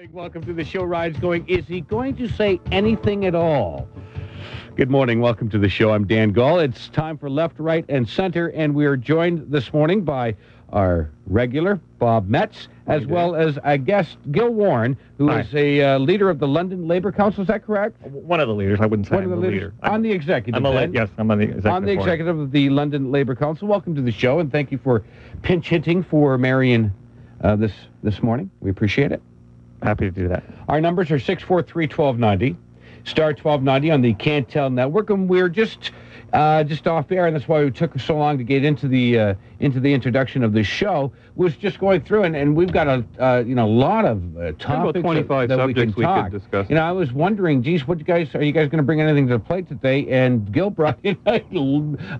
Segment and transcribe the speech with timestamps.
[0.00, 0.16] morning.
[0.16, 0.82] Welcome to the show.
[0.82, 1.46] Rides going.
[1.46, 3.86] Is he going to say anything at all?
[4.74, 5.20] Good morning.
[5.20, 5.92] Welcome to the show.
[5.92, 6.58] I'm Dan Gall.
[6.58, 10.36] It's time for left, right, and center, and we are joined this morning by
[10.72, 15.40] our regular Bob Metz, as well as a guest Gil Warren, who Hi.
[15.40, 17.42] is a uh, leader of the London Labour Council.
[17.42, 18.00] Is that correct?
[18.06, 18.80] One of the leaders.
[18.80, 19.66] I wouldn't say One I'm of the the leader.
[19.66, 20.56] leaders on the executive.
[20.56, 22.06] I'm a le- yes, I'm on the executive on the board.
[22.08, 23.68] executive of the London Labour Council.
[23.68, 25.04] Welcome to the show, and thank you for
[25.42, 26.90] pinch hitting for Marion
[27.42, 27.72] uh, this
[28.02, 28.50] this morning.
[28.60, 29.20] We appreciate it.
[29.82, 30.44] Happy to do that.
[30.68, 32.56] Our numbers are 643 1290,
[33.04, 35.90] star 1290 on the Cantel Network, and we're just
[36.32, 39.18] uh, just off air, and that's why we took so long to get into the
[39.18, 41.12] uh, into the introduction of the show.
[41.36, 44.36] Was just going through, and, and we've got a uh, you know a lot of
[44.36, 46.68] uh, topics that- 25 that, we can subjects we could discuss.
[46.68, 49.00] You know, I was wondering, geez, what you guys are you guys going to bring
[49.00, 50.06] anything to the plate today?
[50.08, 51.42] And Gil brought in a,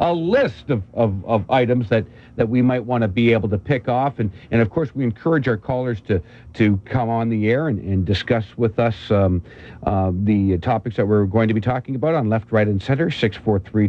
[0.00, 3.58] a list of, of, of items that, that we might want to be able to
[3.58, 6.22] pick off, and, and of course we encourage our callers to
[6.54, 9.42] to come on the air and, and discuss with us um,
[9.84, 13.08] uh, the topics that we're going to be talking about on left, right, and center.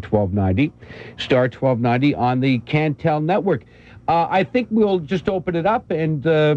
[0.02, 0.72] 643-1290,
[1.18, 3.64] star 1290 on the Cantel Network.
[4.08, 6.56] Uh, I think we'll just open it up and uh,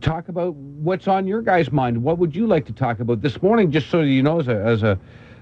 [0.00, 2.02] talk about what's on your guys' mind.
[2.02, 3.70] What would you like to talk about this morning?
[3.70, 4.98] Just so you know, as a as a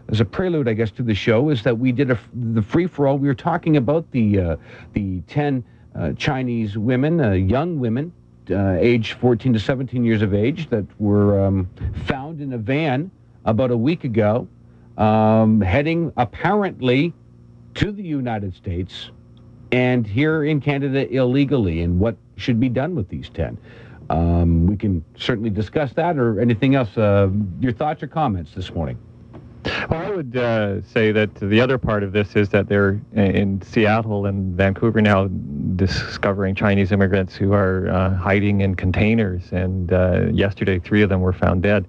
[0.08, 2.86] as a prelude, I guess, to the show, is that we did a, the free
[2.86, 3.18] for all.
[3.18, 4.56] We were talking about the uh,
[4.92, 8.12] the ten uh, Chinese women, uh, young women,
[8.50, 11.68] uh, aged 14 to 17 years of age, that were um,
[12.04, 13.10] found in a van
[13.44, 14.46] about a week ago,
[14.96, 17.12] um, heading apparently
[17.74, 19.10] to the United States
[19.72, 23.58] and here in Canada illegally, and what should be done with these 10.
[24.10, 26.96] Um, we can certainly discuss that or anything else.
[26.96, 27.28] Uh,
[27.60, 28.96] your thoughts or comments this morning?
[29.90, 33.60] Well, I would uh, say that the other part of this is that they're in
[33.60, 35.28] Seattle and Vancouver now
[35.76, 39.52] discovering Chinese immigrants who are uh, hiding in containers.
[39.52, 41.86] And uh, yesterday, three of them were found dead.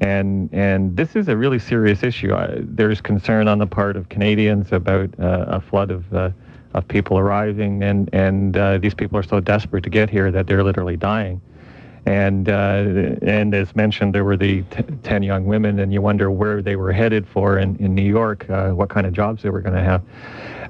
[0.00, 2.32] And and this is a really serious issue.
[2.32, 6.30] Uh, there's concern on the part of Canadians about uh, a flood of uh,
[6.74, 10.46] of people arriving, and and uh, these people are so desperate to get here that
[10.46, 11.40] they're literally dying.
[12.04, 16.30] And uh, and as mentioned, there were the t- ten young women, and you wonder
[16.30, 19.50] where they were headed for in, in New York, uh, what kind of jobs they
[19.50, 20.02] were going to have.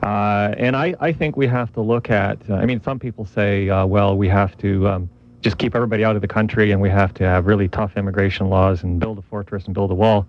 [0.03, 2.39] Uh, and I, I think we have to look at.
[2.49, 5.11] I mean, some people say, well, we have to um,
[5.47, 8.49] just keep everybody out of the country, and we have to have really tough immigration
[8.49, 10.27] laws and build a fortress and build a wall.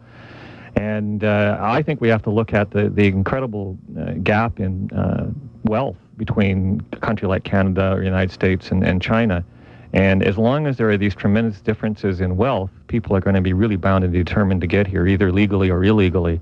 [0.75, 4.91] And uh, I think we have to look at the, the incredible uh, gap in
[4.91, 5.31] uh,
[5.63, 9.43] wealth between a country like Canada or the United States and, and China.
[9.91, 13.41] And as long as there are these tremendous differences in wealth, people are going to
[13.41, 16.39] be really bound and determined to get here, either legally or illegally.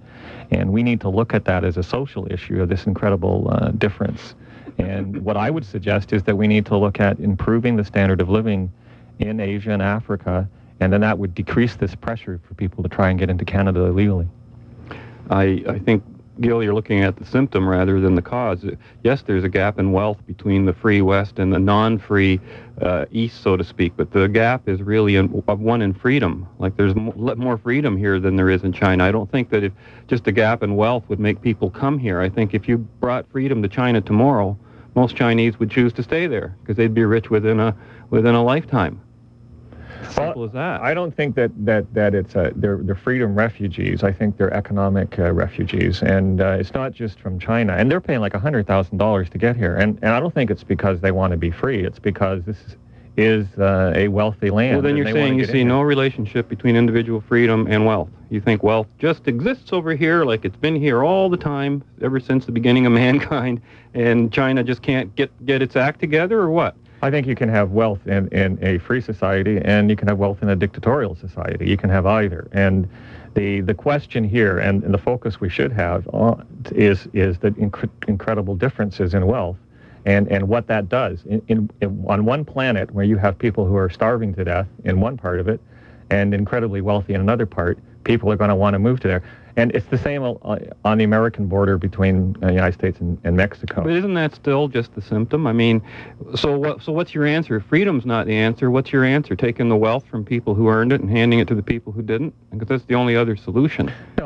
[0.51, 3.69] And we need to look at that as a social issue of this incredible uh,
[3.69, 4.35] difference.
[4.77, 8.21] And what I would suggest is that we need to look at improving the standard
[8.21, 8.71] of living
[9.19, 10.49] in Asia and Africa,
[10.79, 13.85] and then that would decrease this pressure for people to try and get into Canada
[13.85, 14.27] illegally.
[15.29, 16.03] I, I think,
[16.41, 18.65] Gil, you're looking at the symptom rather than the cause.
[19.03, 22.41] Yes, there's a gap in wealth between the free West and the non-free
[22.81, 26.45] uh, East, so to speak, but the gap is really in, one in freedom.
[26.59, 29.05] Like there's more freedom here than there is in China.
[29.05, 29.71] I don't think that if
[30.07, 32.19] just a gap in wealth would make people come here.
[32.19, 34.57] I think if you brought freedom to China tomorrow,
[34.95, 37.75] most Chinese would choose to stay there because they'd be rich within a
[38.09, 39.01] within a lifetime.
[40.11, 40.81] Simple as that.
[40.81, 44.03] I don't think that that that it's a they're they're freedom refugees.
[44.03, 47.73] I think they're economic uh, refugees, and uh, it's not just from China.
[47.73, 49.75] And they're paying like hundred thousand dollars to get here.
[49.75, 51.83] And and I don't think it's because they want to be free.
[51.83, 52.75] It's because this is,
[53.17, 54.75] is uh, a wealthy land.
[54.75, 55.85] Well, then you're saying you see no here.
[55.85, 58.09] relationship between individual freedom and wealth.
[58.29, 62.19] You think wealth just exists over here like it's been here all the time, ever
[62.19, 63.61] since the beginning of mankind,
[63.93, 66.75] and China just can't get, get its act together, or what?
[67.01, 70.17] I think you can have wealth in, in a free society and you can have
[70.17, 71.69] wealth in a dictatorial society.
[71.69, 72.47] You can have either.
[72.51, 72.89] And
[73.35, 77.51] the, the question here and, and the focus we should have on is, is the
[77.51, 79.57] inc- incredible differences in wealth
[80.05, 81.23] and, and what that does.
[81.25, 84.67] In, in, in, on one planet where you have people who are starving to death
[84.83, 85.59] in one part of it
[86.09, 89.23] and incredibly wealthy in another part, people are going to want to move to there.
[89.57, 93.17] And it's the same uh, on the American border between uh, the United States and,
[93.23, 93.83] and Mexico.
[93.83, 95.47] But isn't that still just the symptom?
[95.47, 95.81] I mean,
[96.35, 96.83] so what?
[96.83, 97.61] So what's your answer?
[97.61, 98.69] Freedom's not the answer.
[98.69, 99.33] What's your answer?
[99.33, 102.01] Taking the wealth from people who earned it and handing it to the people who
[102.01, 102.33] didn't?
[102.51, 103.93] Because that's the only other solution.
[104.17, 104.24] No,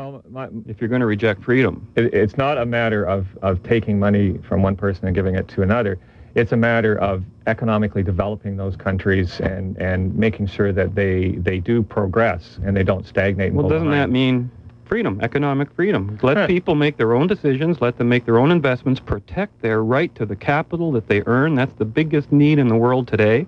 [0.66, 4.38] If you're going to reject freedom, it, it's not a matter of, of taking money
[4.46, 5.98] from one person and giving it to another.
[6.36, 11.58] It's a matter of economically developing those countries and, and making sure that they, they
[11.58, 13.52] do progress and they don't stagnate.
[13.52, 14.50] well, doesn't that mean
[14.84, 16.16] freedom, economic freedom?
[16.22, 16.46] Let Huh.
[16.46, 17.80] people make their own decisions.
[17.80, 19.00] Let them make their own investments.
[19.00, 21.56] Protect their right to the capital that they earn.
[21.56, 23.46] That's the biggest need in the world today.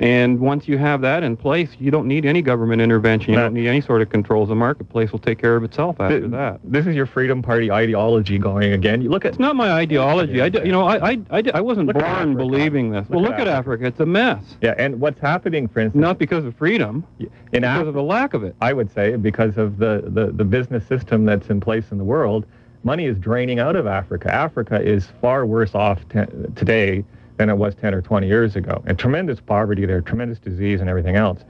[0.00, 3.32] And once you have that in place, you don't need any government intervention.
[3.32, 4.48] You don't need any sort of controls.
[4.48, 6.60] The marketplace will take care of itself after Th- that.
[6.62, 9.02] This is your Freedom Party ideology going again.
[9.02, 10.40] You look at It's not my ideology.
[10.40, 13.08] I, d- you know, I, I, I, d- I wasn't Look born believing this.
[13.08, 13.86] well, Look look at at Africa.
[13.86, 14.42] It's a mess.
[14.60, 17.88] yeah, and what's happening, for instance, Not because of freedom, in because Africa.
[17.88, 18.54] of the lack of it.
[18.60, 22.04] I would say because of the, the, the business system that's in place in the
[22.04, 22.46] world,
[22.84, 24.32] money is draining out of Africa.
[24.32, 26.20] Africa is far worse off t-
[26.54, 27.04] today
[27.38, 28.82] than it was 10 or 20 years ago.
[28.86, 31.40] And tremendous poverty there, tremendous disease and everything else.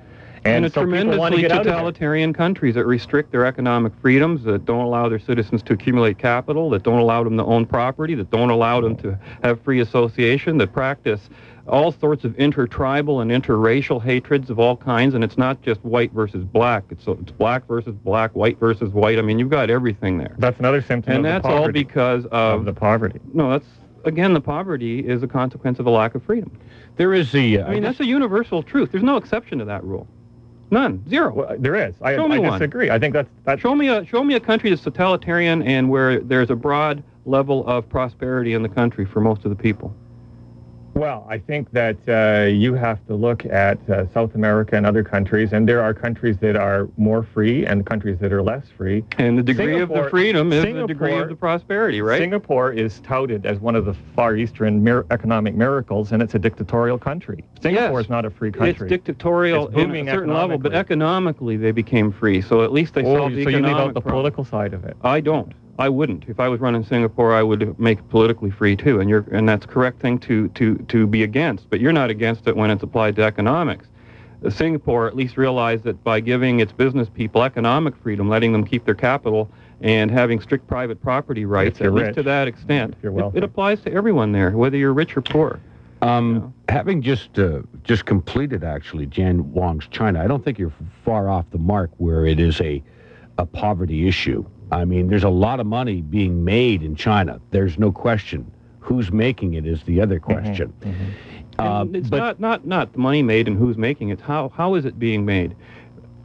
[0.44, 1.72] And, And, a so people want to tremendously get out of there.
[1.74, 6.70] totalitarian countries that restrict their economic freedoms, that don't allow their citizens to accumulate capital,
[6.70, 10.58] that don't allow them to own property, that don't allow them to have free association,
[10.58, 11.28] that practice
[11.66, 15.14] all sorts of intertribal and interracial hatreds of all kinds.
[15.14, 16.84] And it's not just white versus black.
[16.90, 19.18] It's, it's black versus black, white versus white.
[19.18, 20.34] I mean, you've got everything there.
[20.38, 23.20] That's another symptom And of that's all because of, of the poverty.
[23.34, 23.66] no, that's,
[24.04, 26.50] again, the poverty is a consequence of a lack of freedom.
[26.96, 27.60] There is the.
[27.60, 28.90] Uh, I mean, that's a universal truth.
[28.92, 30.06] There's no exception to that rule.
[30.70, 31.08] None.
[31.08, 31.32] Zero.
[31.32, 31.94] Well, there is.
[32.02, 32.52] I, Show me I one.
[32.58, 32.90] disagree.
[32.90, 36.20] I think that's that's Show me a show me a country that's totalitarian and where
[36.20, 39.94] there's a broad level of prosperity in the country for most of the people.
[40.98, 45.04] Well, I think that uh, you have to look at uh, South America and other
[45.04, 49.04] countries, and there are countries that are more free and countries that are less free.
[49.16, 52.18] And the degree of the freedom is the degree of the prosperity, right?
[52.18, 56.38] Singapore is touted as one of the Far Eastern mir- economic miracles, and it's a
[56.40, 57.44] dictatorial country.
[57.62, 58.06] Singapore Yes.
[58.06, 58.88] is not a free country.
[58.88, 61.56] it's dictatorial It's in a certain level, but economically.
[61.56, 62.40] they became free.
[62.40, 64.84] So at least they oh, solved the so you leave out the political side of
[64.84, 64.96] it.
[65.04, 65.52] I don't.
[65.78, 66.24] I wouldn't.
[66.28, 69.48] If I was running Singapore, I would make it politically free too, and you're and
[69.48, 71.70] that's a correct thing to to to be against.
[71.70, 73.86] But you're not against it when it's applied to economics.
[74.50, 78.84] Singapore at least realized that by giving its business people economic freedom, letting them keep
[78.84, 82.14] their capital, and having strict private property rights, you're at least rich.
[82.16, 85.60] to that extent, you're it, it applies to everyone there, whether you're rich or poor.
[86.02, 90.72] Um, having just uh, just completed actually Jan Wong's China, I don't think you're
[91.04, 92.82] far off the mark where it is a
[93.38, 94.44] a poverty issue.
[94.70, 97.40] I mean, there's a lot of money being made in China.
[97.50, 98.50] There's no question.
[98.80, 100.72] Who's making it is the other question.
[101.58, 104.20] Uh, it's but not, not, not the money made and who's making it.
[104.20, 105.56] How, how is it being made?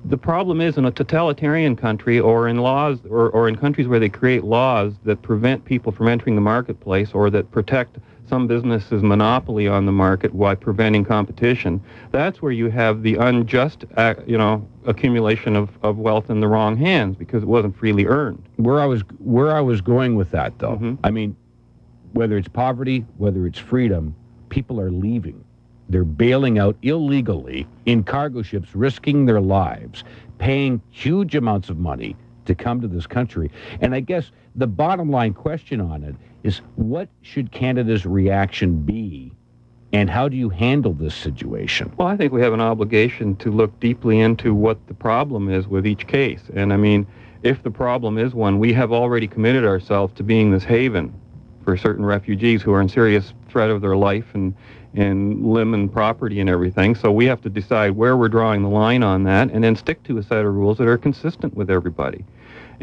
[0.05, 3.99] The problem is in a totalitarian country or in laws or, or in countries where
[3.99, 7.97] they create laws that prevent people from entering the marketplace or that protect
[8.27, 11.81] some businesses' monopoly on the market while preventing competition.
[12.11, 16.47] That's where you have the unjust, uh, you know, accumulation of, of wealth in the
[16.47, 18.41] wrong hands because it wasn't freely earned.
[18.57, 20.77] where I was where I was going with that though.
[20.77, 20.97] Mhm.
[21.03, 21.35] I mean,
[22.13, 24.15] whether it's poverty, whether it's freedom,
[24.49, 25.43] people are leaving.
[25.89, 30.03] They're bailing out illegally in cargo ships, risking their lives,
[30.37, 32.15] paying huge amounts of money
[32.45, 33.51] to come to this country.
[33.81, 39.31] And I guess the bottom line question on it is what should Canada's reaction be?
[39.93, 41.93] And how do you handle this situation?
[41.97, 45.67] Well, I think we have an obligation to look deeply into what the problem is
[45.67, 46.41] with each case.
[46.55, 47.05] And I mean,
[47.43, 51.13] if the problem is one, we have already committed ourselves to being this haven
[51.63, 54.55] for certain refugees who are in serious threat of their life and,
[54.95, 56.95] and limb and property and everything.
[56.95, 60.01] So we have to decide where we're drawing the line on that and then stick
[60.03, 62.25] to a set of rules that are consistent with everybody.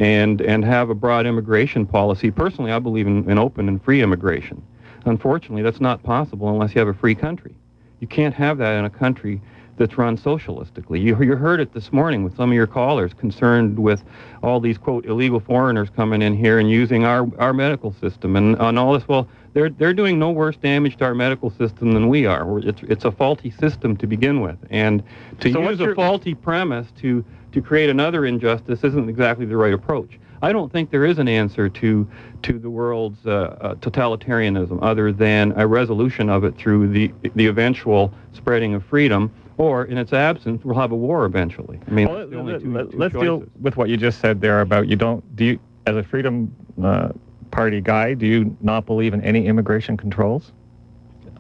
[0.01, 2.31] And, and have a broad immigration policy.
[2.31, 4.63] Personally, I believe in, in open and free immigration.
[5.05, 7.55] Unfortunately, that's not possible unless you have a free country.
[8.01, 9.43] You can't have that in a country
[9.77, 11.03] that's run socialistically.
[11.03, 14.03] You, you heard it this morning with some of your callers concerned with
[14.43, 18.59] all these, quote, illegal foreigners coming in here and using our, our medical system and,
[18.59, 19.07] and all this.
[19.07, 22.59] Well, they're, they're doing no worse damage to our medical system than we are.
[22.61, 24.59] It's, it's a faulty system to begin with.
[24.71, 25.03] And
[25.41, 29.73] to So use a faulty premise to, to create another injustice isn't exactly the right
[29.73, 30.19] approach.
[30.43, 32.09] I don't think there is an answer to
[32.43, 37.47] to the world's uh, uh, totalitarianism other than a resolution of it through the the
[37.47, 41.79] eventual spreading of freedom, or in its absence, we'll have a war eventually.
[41.87, 44.41] I mean, Well, that's the only two, let, us deal with what you just said
[44.41, 47.11] there about you don't do you as a freedom uh,
[47.51, 50.53] party guy do you not believe in any immigration controls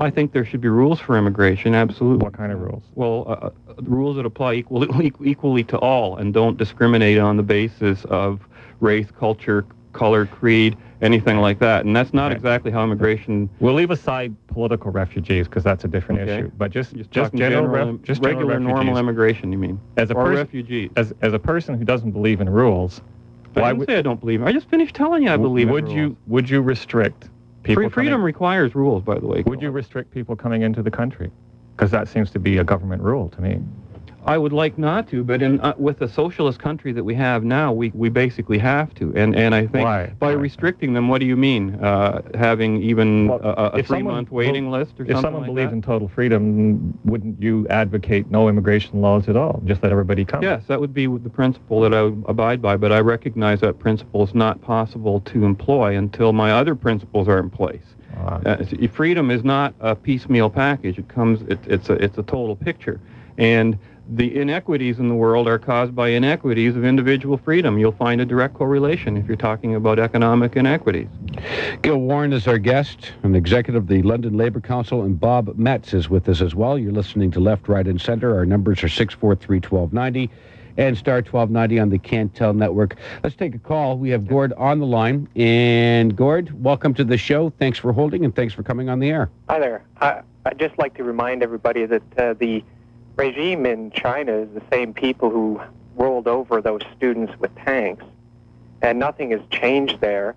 [0.01, 1.75] I think there should be rules for immigration.
[1.75, 2.25] Absolutely.
[2.25, 3.51] what kind of rules Well, uh, uh,
[3.83, 8.41] rules that apply equally equally to all and don't discriminate on the basis of
[8.81, 11.85] race, culture, color, creed, anything like that.
[11.85, 12.37] And that's not Okay.
[12.37, 16.39] exactly how immigration we'll leave aside political refugees because that's a different Okay.
[16.39, 19.53] issue but just Just, just general, general, ref- just general regular, normal immigration.
[19.53, 19.81] You mean?
[19.99, 20.91] as a or person refugees?
[20.97, 23.03] as, as a person who doesn't believe in rules
[23.57, 24.43] I why didn't would say I don't believe.
[24.45, 25.67] I just finished telling you I believe.
[25.67, 25.95] in would rules.
[25.97, 27.29] you would you restrict
[27.63, 29.43] people Free, freedom coming, requires rules, by the way.
[29.47, 31.31] would you restrict people coming into the country
[31.77, 33.61] because that seems to be a government rule to me
[34.25, 37.43] I would like not to, but in uh, with the socialist country that we have
[37.43, 39.13] now, we, we basically have to.
[39.17, 40.07] And and I think Why?
[40.19, 40.33] by Why?
[40.33, 41.75] restricting them, what do you mean?
[41.77, 45.71] Uh, having even Well, a, a- three month waiting list or If someone like believes
[45.71, 45.77] that?
[45.77, 49.63] in total freedom, wouldn't you advocate no immigration laws at all?
[49.65, 50.43] Just let everybody come.
[50.43, 53.79] Yes, that would be the principle that I would abide by, but I recognize that
[53.79, 57.83] principle is not possible to employ until my other principles are in place.
[58.17, 60.99] Uh, Uh, freedom is not a piecemeal package.
[60.99, 63.01] It comes, it, it's a, it's a total picture,
[63.39, 63.79] and
[64.11, 67.79] the inequities in the world are caused by inequities of individual freedom.
[67.79, 71.07] You'll find a direct correlation if you're talking about economic inequities.
[71.83, 75.95] Gil Warren is our guest, an executive of the London Labour Council, and Bob Metz
[75.95, 76.77] is with us as well.
[76.77, 78.37] You're listening to Left, Right, and Center.
[78.37, 80.31] Our numbers are 643 1290
[80.77, 82.97] and star 1290 on the Cantel Network.
[83.23, 83.97] Let's take a call.
[83.97, 85.29] We have Gord on the line.
[85.37, 87.51] And Gord, welcome to the show.
[87.59, 89.31] Thanks for holding and thanks for coming on the air.
[89.49, 89.85] Hi there.
[90.01, 92.65] I, I'd just like to remind everybody that uh, the
[93.17, 95.61] regime in China is the same people who
[95.97, 98.05] rolled over those students with tanks,
[98.83, 100.37] and nothing has changed there.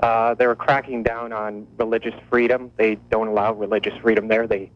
[0.00, 2.70] Uh, they're cracking down on religious freedom.
[2.76, 4.46] They don't allow religious freedom there.
[4.46, 4.70] They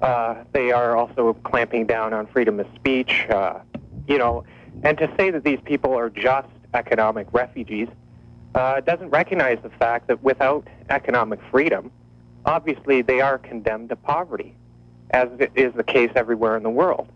[0.00, 3.26] uh, they are also clamping down on freedom of speech.
[3.28, 3.60] Uh,
[4.06, 4.44] you know,
[4.84, 7.88] and to say that these people are just economic refugees
[8.54, 11.90] uh, doesn't recognize the fact that without economic freedom,
[12.44, 14.54] obviously they are condemned to poverty,
[15.10, 17.08] as is the case everywhere in the world.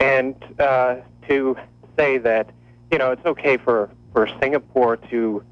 [0.00, 0.96] And uh,
[1.28, 1.56] to
[1.96, 2.50] say that,
[2.90, 5.44] you know, it's okay for, for Singapore to,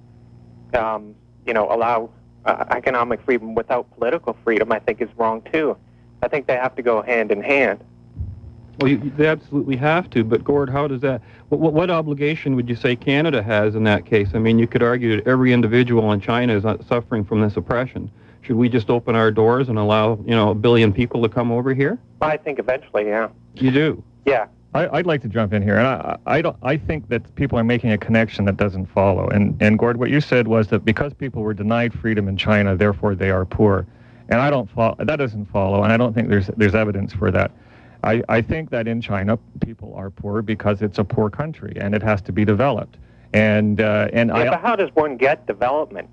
[0.74, 1.14] um,
[1.46, 2.10] you know, allow
[2.44, 5.76] uh, economic freedom without political freedom, I think is wrong too.
[6.22, 7.84] I think they have to go hand in hand.
[8.80, 11.20] Well, you, they absolutely have to, but Gord, how does that?
[11.48, 14.28] What, what, what obligation would you say Canada has in that case?
[14.34, 18.10] I mean, you could argue that every individual in China is suffering from this oppression.
[18.42, 21.52] Should we just open our doors and allow, you know, a billion people to come
[21.52, 21.98] over here?
[22.20, 23.28] I think eventually, yeah.
[23.54, 24.02] You do.
[24.24, 24.46] Yeah.
[24.74, 26.56] I, I'd like to jump in here, and I, I don't.
[26.62, 29.28] I think that people are making a connection that doesn't follow.
[29.28, 32.76] And and Gord, what you said was that because people were denied freedom in China,
[32.76, 33.86] therefore they are poor.
[34.28, 34.94] And I don't follow.
[34.98, 37.50] That doesn't follow, and I don't think there's there's evidence for that.
[38.04, 41.94] I, I think that in China people are poor because it's a poor country and
[41.94, 42.96] it has to be developed.
[43.32, 46.08] And uh, and yeah I but how does one get development?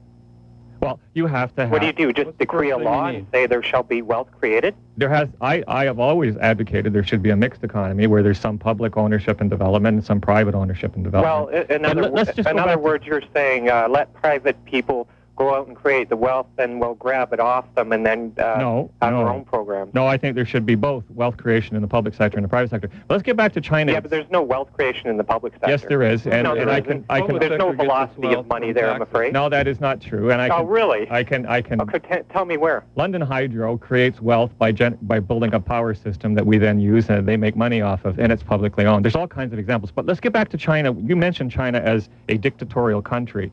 [0.86, 1.72] Well, you have to have.
[1.72, 2.14] What do you do?
[2.14, 4.76] Just decree a first thing you law and say there shall be wealth created?
[4.98, 8.40] There has I, I have always advocated there should be a mixed economy where there's
[8.40, 11.70] some public ownership and development and some private ownership and development.
[11.70, 15.08] Well, in other, let- let's just in other words, you're saying uh, let private people
[15.36, 18.56] go out and create the wealth, then we'll grab it off them and then uh,
[18.58, 19.20] no, have no.
[19.20, 19.94] our own programs.
[19.94, 22.50] No, I think there should be both wealth creation in the public sector and the
[22.50, 22.88] private sector.
[23.08, 23.92] But let's get back to China.
[23.92, 25.70] Yeah, but there's no wealth creation in the public sector.
[25.70, 27.38] yes, there is, and, No, and there I can, I can.
[27.40, 29.34] There's no sector gets its velocity of money there, I'm afraid.
[29.34, 31.10] No, that is not true, and I can, Oh, really?
[31.12, 31.82] I can, I can.
[31.82, 32.86] Okay, t- tell me where.
[32.96, 37.10] London Hydro creates wealth by gen- by building a power system that we then use
[37.10, 39.04] and they make money off of, and it's publicly owned.
[39.04, 39.92] There's all kinds of examples.
[39.92, 40.94] But let's get back to China.
[40.94, 43.52] You mentioned China as a dictatorial country,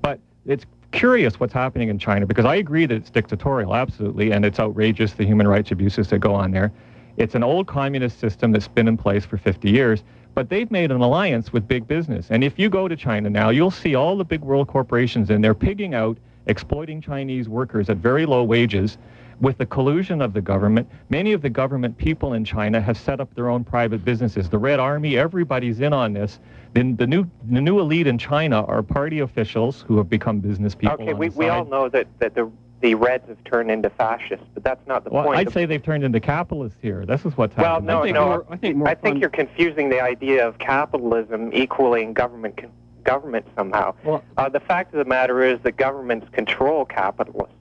[0.00, 0.64] but it's
[0.94, 5.12] curious what's happening in China because I agree that it's dictatorial, absolutely, and it's outrageous
[5.14, 6.72] the human rights abuses that go on there.
[7.16, 10.90] It's an old communist system that's been in place for 50 years, but they've made
[10.92, 12.28] an alliance with big business.
[12.30, 15.40] And if you go to China now, you'll see all the big world corporations in
[15.40, 18.98] there pigging out, exploiting Chinese workers at very low wages
[19.40, 20.88] with the collusion of the government.
[21.10, 24.48] Many of the government people in China have set up their own private businesses.
[24.48, 26.38] The Red Army, everybody's in on this.
[26.72, 30.74] Then the new the new elite in China are party officials who have become business
[30.74, 30.94] people.
[31.00, 34.62] okay, we, we all know that, that the, the Reds have turned into fascists, but
[34.62, 35.38] that's not the Well, point.
[35.38, 37.04] I'd The- say they've turned into capitalists here.
[37.06, 37.86] This is what's Well, happening.
[37.88, 38.26] no, I think no.
[38.26, 42.70] more- I think more I think you're confusing the idea of capitalism equaling government con-
[43.04, 43.94] government somehow.
[44.04, 47.54] Well- uh, the fact of the matter is that governments control capitalists.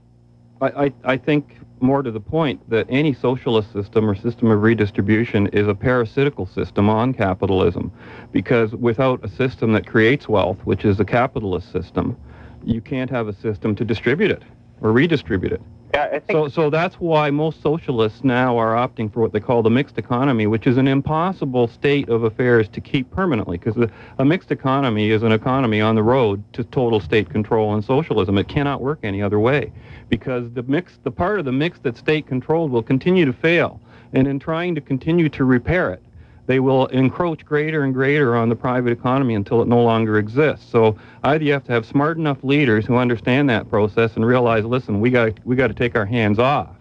[0.61, 4.61] I, I, I think more to the point that any socialist system or system of
[4.61, 7.91] redistribution is a parasitical system on capitalism
[8.31, 12.17] because without a system that creates wealth, which is a capitalist system,
[12.63, 14.43] you can't have a system to distribute it
[14.81, 15.61] or redistribute it.
[15.93, 19.39] Yeah, I think So, so that's why most socialists now are opting for what they
[19.39, 23.89] call the mixed economy, which is an impossible state of affairs to keep permanently, because
[24.17, 28.39] a mixed economy is an economy on the road to total state control and socialism.
[28.39, 29.71] It cannot work any other way,
[30.09, 33.79] because the mix, the part of the mix that's state controlled will continue to fail,
[34.13, 36.01] and in trying to continue to repair it,
[36.45, 40.69] they will encroach greater and greater on the private economy until it no longer exists.
[40.69, 44.65] So either you have to have smart enough leaders who understand that process and realize,
[44.65, 46.75] listen, we got we got to take our hands off.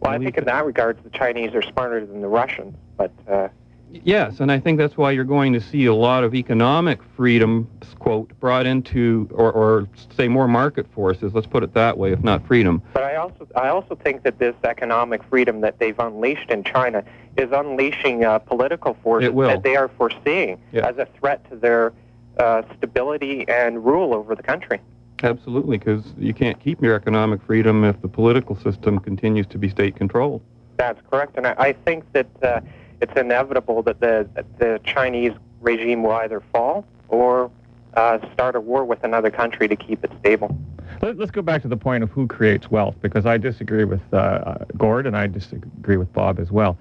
[0.00, 3.48] well, I think in that regards the Chinese are smarter than the Russians, but uh,
[3.90, 7.68] Yes, and I think that's why you're going to see a lot of economic freedom,
[7.98, 11.32] quote, brought into, or, or say more market forces.
[11.34, 12.82] Let's put it that way, if not freedom.
[12.92, 17.02] But I also I also think that this economic freedom that they've unleashed in China
[17.36, 20.86] is unleashing uh, political forces that they are foreseeing Yeah.
[20.86, 21.92] as a threat to their
[22.38, 24.80] uh, stability and rule over the country.
[25.22, 29.68] Absolutely, because you can't keep your economic freedom if the political system continues to be
[29.68, 30.42] state controlled.
[30.76, 32.60] That's correct, and I, I think that uh,
[33.00, 34.28] it's inevitable that the
[34.58, 37.50] the Chinese regime will either fall or
[37.94, 40.56] uh, start a war with another country to keep it stable.
[41.00, 44.00] Let, us go back to the point of who creates wealth, because I disagree with
[44.12, 46.76] uh, uh, Gord and I disagree with Bob as well.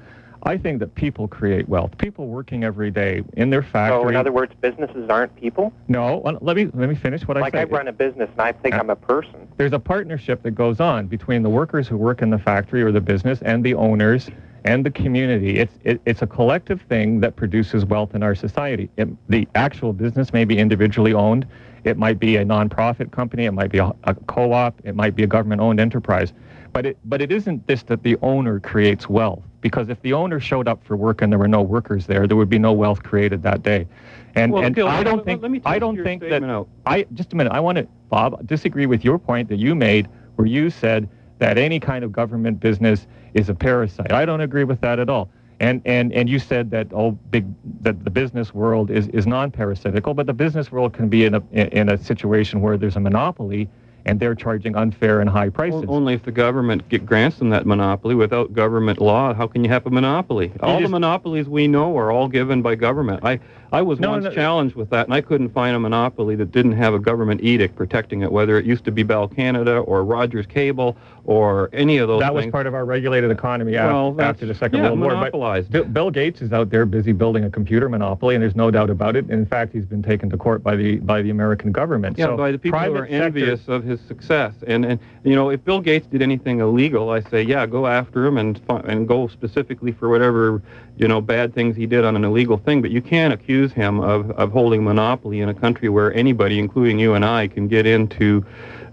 [0.48, 1.98] I think that people create wealth.
[1.98, 4.02] People working every day in their factory.
[4.02, 5.74] So, in other words, businesses aren't people.
[5.90, 7.70] no, well, let me let me finish what Like I said.
[7.70, 8.80] Like I run a business, and I think Yeah.
[8.80, 9.48] I'm a person.
[9.58, 12.94] There's a partnership that goes on between the workers who work in the factory or
[12.94, 14.30] the business and the owners
[14.64, 15.60] and the community.
[15.60, 18.90] It's it, it's a collective thing that produces wealth in our society.
[18.96, 21.46] It, the actual business may be individually owned.
[21.84, 23.46] It might be a nonprofit company.
[23.46, 24.80] It might be a, a co-op.
[24.86, 26.32] It might be a government-owned enterprise.
[26.72, 30.40] But it but it isn't this that the owner creates wealth because if the owner
[30.40, 33.04] showed up for work and there were no workers there, there would be no wealth
[33.04, 33.86] created that day.
[34.34, 36.70] And Well, and I don't think let me I don't think that out.
[36.86, 37.52] I just a minute.
[37.52, 41.10] I want to, Bob, disagree with your point that you made, where you said
[41.40, 44.14] that any kind of government business is a parasite.
[44.14, 45.30] I don't agree with that at all.
[45.60, 47.46] And and and you said that oh, big
[47.82, 51.44] that the business world is is non-parasitical, but the business world can be in a
[51.52, 53.68] in a situation where there's a monopoly
[54.08, 55.84] and they're charging unfair and high prices.
[55.88, 58.16] O- Only if the government get, grants them that monopoly.
[58.16, 60.52] Without government law, how can you have a monopoly?
[60.62, 63.24] all the monopolies we know are all given by government.
[63.24, 63.40] I,
[63.72, 64.32] I was No, once no.
[64.32, 67.76] challenged with that, and I couldn't find a monopoly that didn't have a government edict
[67.76, 70.96] protecting it, whether it used to be Bell Canada or Rogers Cable
[71.26, 74.46] or any of those that was part of our regulated economy uh, Well, that's- after
[74.46, 75.10] the Second yeah, World War.
[75.10, 75.94] But monopolized.
[75.94, 79.18] Bill, Gates is out there busy building a computer monopoly, and there's no doubt about
[79.18, 79.26] it.
[79.26, 82.18] And in fact, he's been taken to court by the by the American government.
[82.18, 84.54] Yeah, so by the people who are sector- envious of his success.
[84.66, 88.26] And, and you know, if Bill Gates did anything illegal, I say, yeah, go after
[88.26, 90.62] him and and go specifically for whatever
[90.96, 92.82] you know bad things he did on an illegal thing.
[92.82, 97.00] But you can't accuse him of of holding monopoly in a country where anybody, including
[97.00, 98.46] you and I, can get into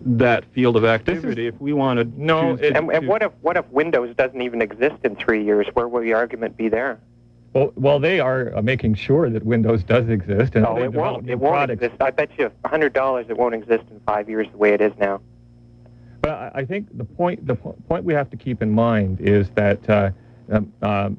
[0.07, 2.05] that field of activity if we want to.
[2.23, 5.17] No, choose to- it- And, and what if what if Windows doesn't even exist in
[5.17, 5.67] three years?
[5.75, 6.99] Where will the argument be there?
[7.55, 10.91] Well, well, they are uh, making sure that Windows does exist, and No, they it
[10.91, 11.31] develop won't.
[11.31, 11.83] It won't products.
[11.85, 12.03] exist.
[12.03, 14.81] I bet you a hundred dollars it won't exist in five years the way it
[14.81, 15.21] is now.
[16.21, 19.21] But I, I think the point the po- point we have to keep in mind
[19.21, 20.11] is that uh,
[20.51, 21.17] um, um,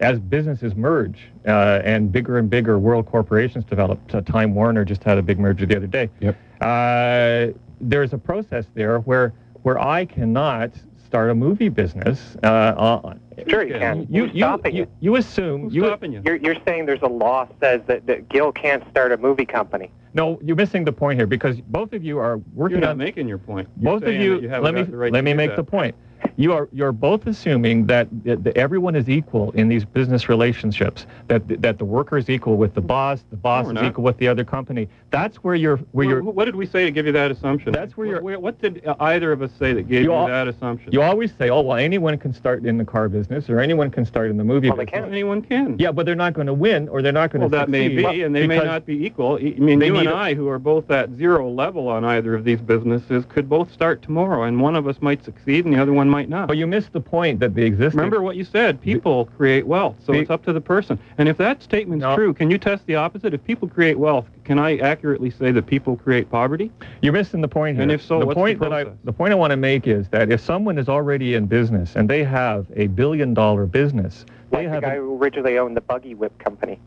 [0.00, 5.02] as businesses merge uh, and bigger and bigger world corporations develop, uh, Time Warner just
[5.02, 6.08] had a big merger the other day.
[6.20, 6.36] Yep.
[6.60, 7.46] Uh,
[7.80, 9.32] there's a process there where
[9.62, 10.70] where I cannot
[11.04, 12.36] start a movie business.
[12.42, 13.14] Uh, uh,
[13.46, 14.06] Sure you can.
[14.10, 14.88] you Who's you, stopping you, you?
[15.00, 16.22] you assume Who's you stopping you?
[16.24, 19.90] You're, you're saying there's a law says that, that Gil can't start a movie company.
[20.12, 22.98] no you're missing the point here because both of you are working You're not on
[22.98, 23.68] making your point.
[23.80, 25.56] You're both of you, you let me the right let me make that.
[25.56, 25.94] the point.
[26.38, 31.04] You are you're both assuming that, that, that everyone is equal in these business relationships.
[31.26, 33.84] That that the worker is equal with the boss, the boss we're is not.
[33.86, 34.88] equal with the other company.
[35.10, 37.72] That's where you're where Wh- you're What did we say to give you that assumption?
[37.72, 40.12] That's where you're- wh- What did uh, either of us say that gave You you,
[40.12, 40.92] all- that assumption?
[40.92, 44.04] you always say, oh well, anyone can start in the car business or anyone can
[44.04, 45.00] start in the movie Well, they business.
[45.06, 45.10] can.
[45.12, 45.76] Anyone can.
[45.80, 47.48] Yeah, but they're not going to win or they're not going to.
[47.48, 48.12] Well, that may succeed.
[48.12, 49.38] be, and they may not be equal.
[49.42, 52.32] I mean, They you and a- I, who are both at zero level on either
[52.36, 55.82] of these businesses, could both start tomorrow, and one of us might succeed, and the
[55.82, 56.48] other one might not.
[56.48, 57.98] But you missed the point that the existing.
[57.98, 58.80] Remember what you said.
[58.80, 60.98] People create wealth, so The- it's up to the person.
[61.18, 62.14] And if that statement's No.
[62.14, 63.34] true, can you test the opposite?
[63.34, 66.70] If people create wealth, can I accurately say that people create poverty?
[67.02, 67.82] You're missing the point here.
[67.82, 69.86] And if so, the what's the point that I the point I want to make
[69.86, 74.24] is that if someone is already in business and they have a billion dollar business,
[74.50, 76.78] they Like the have guy a, who originally owned the Buggy Whip company.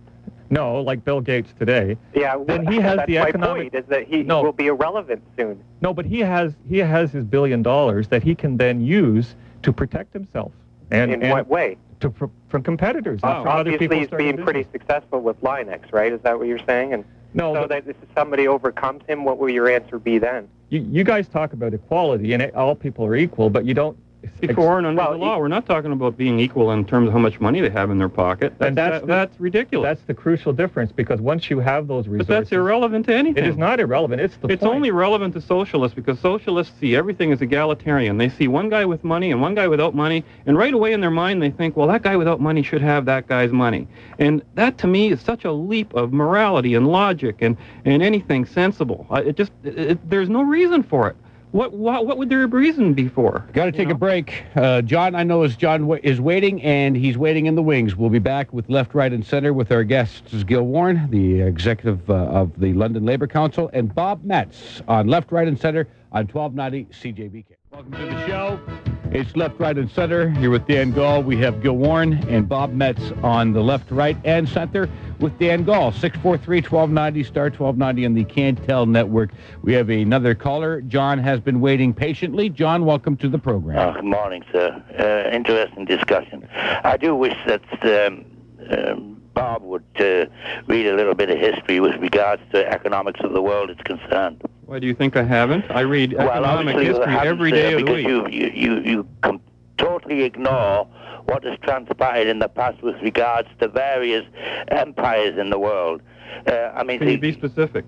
[0.51, 1.97] No, like Bill Gates today.
[2.13, 4.43] Yeah, Then he has that's the my economic- point, is that he No.
[4.43, 5.59] will be irrelevant soon.
[5.81, 9.71] No, but he has he has his billion dollars that he can then use to
[9.73, 10.51] protect himself
[10.91, 11.77] and, In and what way?
[12.01, 12.13] to
[12.49, 13.27] from competitors Oh.
[13.47, 16.11] Obviously, he's being pretty successful with Linux, right?
[16.11, 16.93] Is that what you're saying?
[16.93, 19.23] And No, so but that is somebody overcomes him.
[19.23, 20.47] What will your answer be then?
[20.69, 23.97] you, you guys talk about equality and it, all people are equal, but you don't.
[24.39, 27.13] Before and under Well, the law, we're not talking about being equal in terms of
[27.13, 28.53] how much money they have in their pocket.
[28.57, 29.87] That's, And that's that- the- that's ridiculous.
[29.87, 33.43] That's the crucial difference because once you have those resources, but that's irrelevant to anything.
[33.43, 34.21] It is not irrelevant.
[34.21, 34.75] It's the It's point.
[34.75, 38.17] only relevant to socialists because socialists see everything as egalitarian.
[38.17, 41.01] They see one guy with money and one guy without money, and right away in
[41.01, 43.87] their mind they think, well, that guy without money should have that guy's money.
[44.19, 48.45] And that to me is such a leap of morality and logic and, and anything
[48.45, 49.05] sensible.
[49.09, 51.15] I- It just, it, it- there's no reason for it.
[51.51, 53.45] What, what what would their reason be for?
[53.51, 53.95] Got to take know?
[53.95, 54.43] a break.
[54.55, 57.95] Uh, John, I know is John wa- is waiting, and he's waiting in the wings.
[57.95, 62.09] We'll be back with left, right, and center with our guests Gil Warren, the executive
[62.09, 66.25] uh, of the London Labour Council, and Bob Metz on left, right, and center on
[66.27, 67.45] 1290 CJBK.
[67.71, 69.00] Welcome to the show.
[69.13, 70.29] It's left, right, and center.
[70.29, 71.21] Here with Dan Gall.
[71.21, 74.87] We have Gil Warren and Bob Metz on the left, right, and center
[75.19, 75.91] with Dan Gall.
[75.91, 79.31] 643-1290, star 1290 on the Cantel Network.
[79.63, 80.79] We have another caller.
[80.79, 82.49] John has been waiting patiently.
[82.49, 83.79] John, welcome to the program.
[83.79, 84.81] Oh, good morning, sir.
[84.97, 86.47] Uh, interesting discussion.
[86.53, 88.25] I do wish that um,
[88.69, 90.25] um, Bob would uh,
[90.67, 94.41] read a little bit of history with regards to economics of the world is concerned.
[94.65, 95.65] Why do you think I haven't?
[95.69, 98.07] I read well, economic history every of the because week.
[98.07, 99.41] you you you, you com-
[99.77, 100.85] totally ignore
[101.25, 104.25] what has transpired in the past with regards to various
[104.69, 106.01] empires in the world.
[106.47, 107.85] Uh, I mean, Can you the- be specific?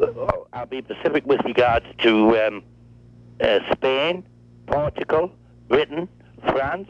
[0.00, 2.62] Oh, I'll be specific with regards to um,
[3.40, 4.24] uh, Spain,
[4.66, 5.30] Portugal,
[5.68, 6.08] Britain,
[6.48, 6.88] France,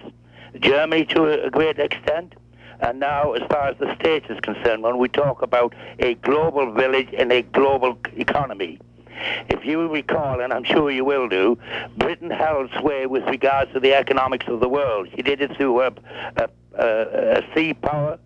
[0.61, 2.35] Germany to a, a great extent.
[2.81, 6.73] And now, as far as the States is concerned, when we talk about a global
[6.73, 8.79] village and a global economy,
[9.49, 11.59] if you recall, and I'm sure you will do,
[11.97, 15.09] Britain held sway with regards to the economics of the world.
[15.15, 15.95] She did it through her,
[16.37, 18.19] uh, uh, uh, sea power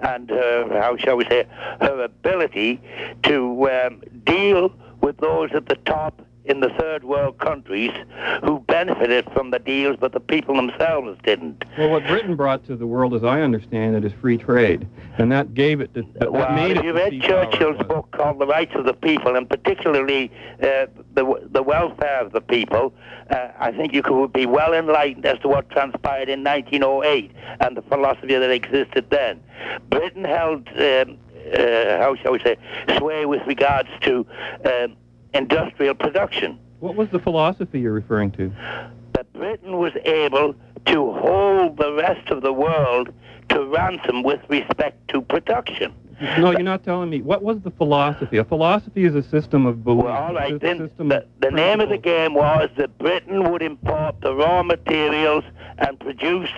[0.00, 1.46] and her, how shall we say,
[1.80, 2.80] her ability
[3.24, 7.90] to um, deal with those at the top in the third world countries
[8.44, 11.64] who benefited from the deals, but the people themselves didn't.
[11.76, 14.86] Well, what Britain brought to the world, as I understand it, is free trade,
[15.18, 15.92] and that gave it.
[15.94, 18.72] The, that well, made if you read sea power it Churchill's book called The Rights
[18.74, 20.30] of the People, and particularly
[20.62, 22.94] uh, the, the welfare of the people,
[23.30, 27.76] uh, I think you could be well enlightened as to what transpired in 1908 and
[27.76, 29.42] the philosophy that existed then.
[29.90, 31.18] Britain held, um,
[31.52, 32.56] uh, how shall we say,
[32.98, 34.26] sway with regards to
[34.64, 34.96] um,
[35.36, 36.58] industrial production.
[36.80, 38.52] What was the philosophy you're referring to?
[39.16, 43.08] that Britain was able to hold the rest of the world
[43.48, 45.94] to ransom with respect to production.
[46.38, 47.22] No, you're not telling me.
[47.22, 48.36] What was the philosophy?
[48.38, 50.04] A philosophy is a system of belief.
[50.04, 54.20] Well, all right, then the, the name of the game was that Britain would import
[54.20, 55.44] the raw materials
[55.78, 56.50] and produce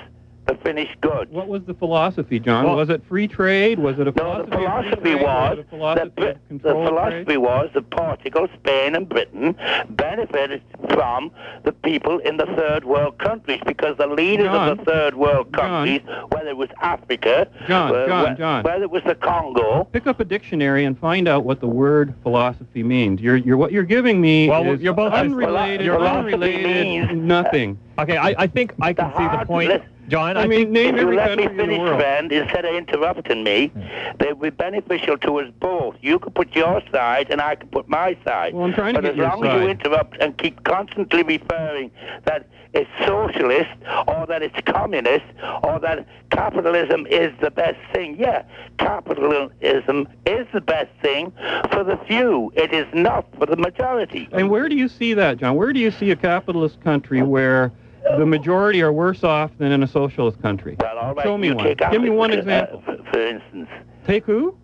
[0.49, 1.31] the finished goods.
[1.31, 2.65] What was the philosophy, John?
[2.65, 3.79] Well- was it free trade?
[3.79, 4.51] Was it a philosophy?
[4.51, 4.93] No, the philosophy?
[4.93, 7.37] of free philosophy was it philosophy that of the control of philosophy trade?
[7.39, 9.57] was that Portugal, Spain, and Britain
[9.91, 11.31] benefited from
[11.65, 15.53] the people in the third world countries because the leaders John, of the third world
[15.55, 15.87] John.
[15.87, 18.63] countries, whether it was Africa, John, uh, John, wh- John.
[18.65, 22.15] whether it was the Congo, Pick up a dictionary and find out what the word
[22.23, 23.21] philosophy means.
[23.21, 26.65] You're, you're what you're giving me Well, is you're both- unrelated, Philo- philosophy unrelated,
[27.11, 27.79] means- nothing.
[27.99, 30.37] Okay, I, I think I can see the point, list- John.
[30.37, 32.75] I I, mean, name if you let me country in the finish, friend, instead of
[32.75, 33.73] interrupting me,
[34.19, 35.97] they would be beneficial to us both.
[36.01, 38.55] You could put your side, and I could put my side.
[38.55, 41.91] Well, I'm trying to but get as long as you interrupt and keep constantly referring
[42.25, 43.71] that it's socialist
[44.07, 45.25] or that it's communist
[45.63, 48.45] or that capitalism is the best thing, yeah,
[48.79, 51.33] capitalism is the best thing
[51.71, 52.53] for the few.
[52.55, 54.29] It is not for the majority.
[54.33, 55.57] And where do you see that, John?
[55.57, 57.73] Where do you see a capitalist country where
[58.17, 60.77] the majority are worse off than in a socialist country?
[60.81, 61.75] well, all right, Show me you one.
[61.91, 62.83] Give me one uh, example.
[62.85, 63.69] for, for instance.
[64.07, 64.57] Take who?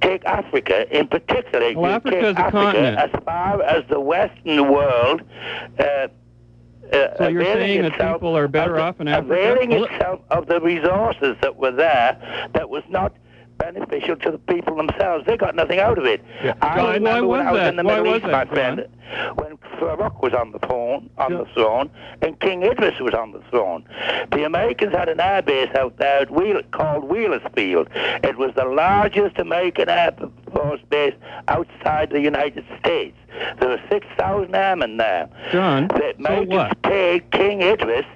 [0.00, 1.72] take Africa in particular.
[1.76, 2.98] Well, Africa is a Africa continent.
[2.98, 5.22] as far as the Western world.
[5.76, 6.08] Uh, uh,
[7.18, 9.32] So you're saying that people are better the- off in Africa?
[9.34, 13.12] Availing Well, itself of the resources that were there, that was not
[13.58, 15.26] beneficial to the people themselves.
[15.26, 16.24] They got nothing out of it.
[16.44, 16.54] Yeah.
[16.62, 17.68] I John, remember why when was I was that?
[17.70, 18.54] in the Why Middle East, that, my John?
[18.54, 18.86] friend,
[19.34, 21.38] when Farouk was on the throne, on Yeah.
[21.38, 21.90] the throne,
[22.22, 23.84] and King Idris was on the throne.
[24.32, 27.88] The Americans had an air base out there at Wheel, called Wheelus Field.
[28.24, 30.12] It was the largest American air
[30.52, 31.14] force base
[31.48, 33.16] outside the United States.
[33.60, 35.28] There were 6,000 airmen there.
[35.52, 36.82] John, The so Americans what?
[36.82, 38.06] paid King Idris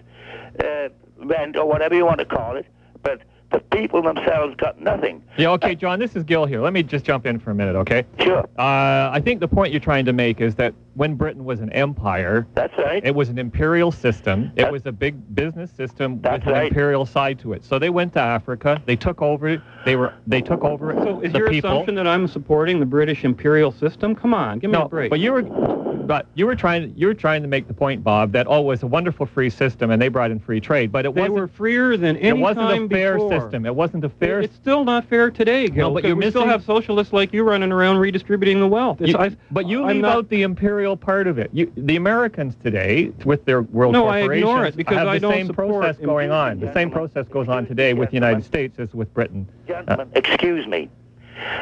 [0.62, 2.66] uh, rent, or whatever you want to call it,
[3.02, 3.20] but
[3.52, 5.22] the people themselves got nothing.
[5.36, 5.98] yeah, okay, John.
[5.98, 6.60] This is Gil here.
[6.62, 8.04] Let me just jump in for a minute, okay?
[8.18, 11.60] Sure, Uh, I think the point you're trying to make is that when Britain was
[11.60, 13.04] an empire, that's right.
[13.04, 14.52] it was an imperial system.
[14.56, 16.68] It was a big business system That's with an right.
[16.68, 17.64] imperial side to it.
[17.64, 18.80] So they went to Africa.
[18.84, 19.48] They took over.
[19.48, 19.60] it.
[19.84, 20.12] They were.
[20.26, 21.02] They took over it.
[21.02, 21.70] So is the your people.
[21.70, 24.14] assumption that I'm supporting the British imperial system?
[24.14, 25.10] Come on, give me no, a break.
[25.10, 26.92] but you were, but you were trying.
[26.96, 29.50] You were trying to make the point, Bob, that oh, it was a wonderful free
[29.50, 30.92] system, and they brought in free trade.
[30.92, 31.34] But it they wasn't.
[31.36, 33.40] were freer than any it wasn't time a fair before.
[33.40, 33.64] system.
[33.66, 34.40] It wasn't a fair.
[34.40, 35.88] It's still not fair today, Gil.
[35.88, 39.00] No, but 'cause you're we still have socialists like you running around redistributing the wealth.
[39.00, 41.50] You- I, but you I'm leave not- out the imperial part of it.
[41.52, 45.14] You, the Americans today, with their world No, I corporations, ignore it because have I
[45.14, 46.60] the don't same process going on.
[46.60, 49.48] The same process goes on today with the United States as with Britain.
[49.66, 50.88] Gentlemen, excuse me.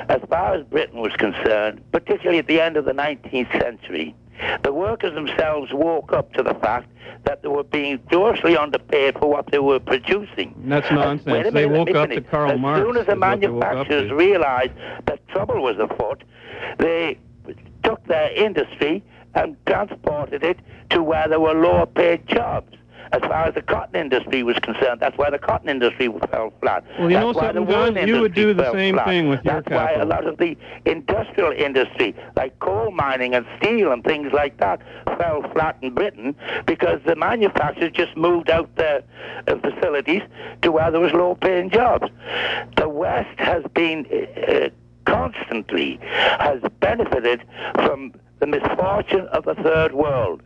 [0.08, 4.14] As far as Britain was concerned, particularly at the end of the 19th century,
[4.62, 6.88] the workers themselves woke up to the fact
[7.24, 10.54] that they were being grossly underpaid for what they were producing.
[10.66, 11.26] That's nonsense.
[11.26, 12.20] Wait a they woke up to.
[12.20, 12.80] Karl as Marx.
[12.80, 14.72] As soon as the is what they woke up manufacturers realized
[15.06, 16.24] that trouble was afoot,
[16.78, 17.18] they
[17.82, 19.02] took their industry
[19.34, 20.58] and transported it
[20.90, 22.76] to where there were lower paid jobs.
[23.12, 26.84] As far as the cotton industry was concerned, that's why the cotton industry fell flat.
[26.96, 28.08] Well, you know that's why the something, Don?
[28.08, 29.06] You would do the same flat.
[29.06, 33.44] thing with your That's why a lot of the industrial industry, like coal mining and
[33.58, 34.80] steel and things like that,
[35.18, 39.02] fell flat in Britain because the manufacturers just moved out their
[39.48, 40.22] uh, facilities
[40.62, 42.06] to where there was low-paying jobs.
[42.76, 44.68] The West has been uh,
[45.10, 45.98] constantly
[46.38, 47.42] has benefited
[47.74, 50.42] from the misfortune of the third world.